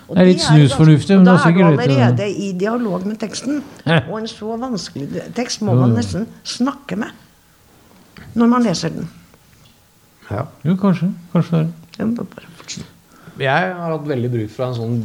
[0.06, 3.18] Og Det er litt snusfornuftig, men det er Da er du allerede i dialog med
[3.20, 3.64] teksten.
[3.86, 7.22] Og en så vanskelig tekst må man nesten snakke med
[8.36, 9.08] når man leser den.
[10.30, 10.46] Ja.
[10.66, 11.08] Jo, kanskje.
[11.32, 12.86] Kanskje det er det.
[13.36, 14.98] Jeg har hatt veldig bruk for en sånn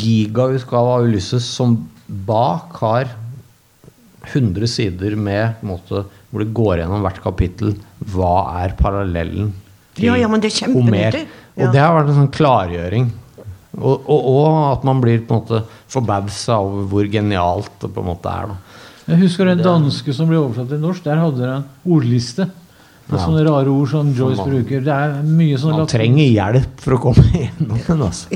[0.00, 1.76] gigautgave av Ulysses som
[2.06, 3.10] bak har
[4.32, 7.76] 100 sider med en måte, hvor det går gjennom hvert kapittel.
[8.12, 9.52] Hva er parallellen
[9.96, 10.82] til Ja, ja, men det er kjempenyttig.
[10.84, 11.20] Homer?
[11.56, 11.66] Ja.
[11.66, 13.06] Og det har vært en sånn klargjøring.
[13.76, 15.62] Og, og, og at man blir på en måte
[15.92, 18.52] forbausa over hvor genialt det på en måte er.
[18.52, 18.84] Da.
[19.12, 21.04] Jeg husker den danske som ble oversatt til norsk.
[21.04, 21.66] Der hadde dere en
[21.96, 22.48] ordliste.
[23.06, 23.22] Med Ja.
[23.22, 24.80] sånne rare ord som Joyce man- bruker.
[24.82, 28.00] Det er mye sånn Man trenger hjelp for å komme gjennom den.
[28.02, 28.28] Altså.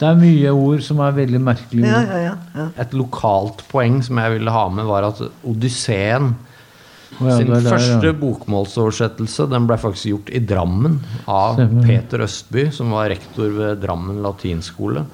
[0.00, 1.86] Det er mye ord som er veldig merkelige.
[1.86, 2.66] Ja, ja, ja, ja.
[2.82, 6.32] Et lokalt poeng som jeg ville ha med, var at Odysseen
[7.18, 8.16] Å ja, sin er der, første ja.
[8.20, 11.86] bokmålsoversettelse den ble faktisk gjort i Drammen av Stemmer.
[11.88, 15.06] Peter Østby, som var rektor ved Drammen latinskole.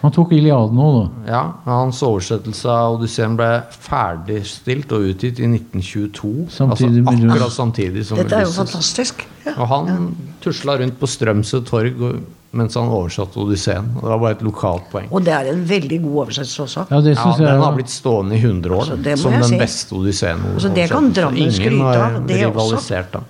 [0.00, 1.28] Han tok Iliaden òg, da.
[1.28, 6.46] Ja, Hans oversettelse av Odysseen ble ferdigstilt og utgitt i 1922.
[6.54, 9.26] Samtidig altså akkurat samtidig som Dette er jo fantastisk.
[9.44, 9.58] Ja.
[9.58, 12.22] Og han tusla rundt på Strømsø torg og-
[12.52, 13.92] mens han oversatte Odysseen.
[13.96, 15.06] Og det var bare et lokalt poeng.
[15.14, 16.86] Og det er en veldig god oversettelse også.
[16.90, 19.58] Ja, det Ja, Den jeg har blitt stående i 100 år Altså, som den si.
[19.58, 20.42] beste Odysseen.
[20.54, 22.50] Altså, det kan Drammen Ingen skryte har av, det også.
[22.50, 23.24] rivalisert den.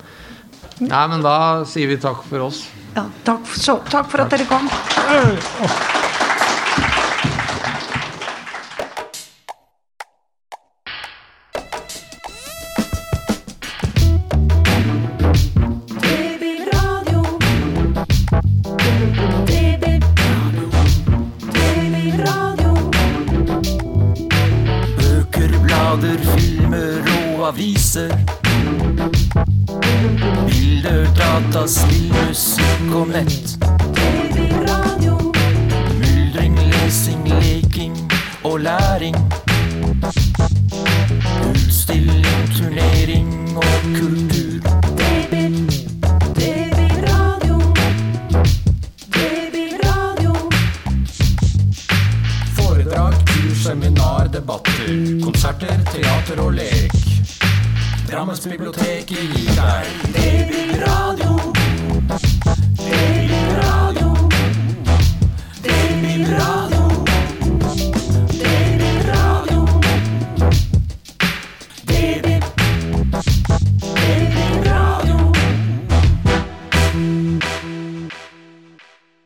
[0.89, 1.35] Nei, men da
[1.69, 2.63] sier vi takk for oss.
[2.95, 4.67] Ja, takk, så, takk for at dere kom.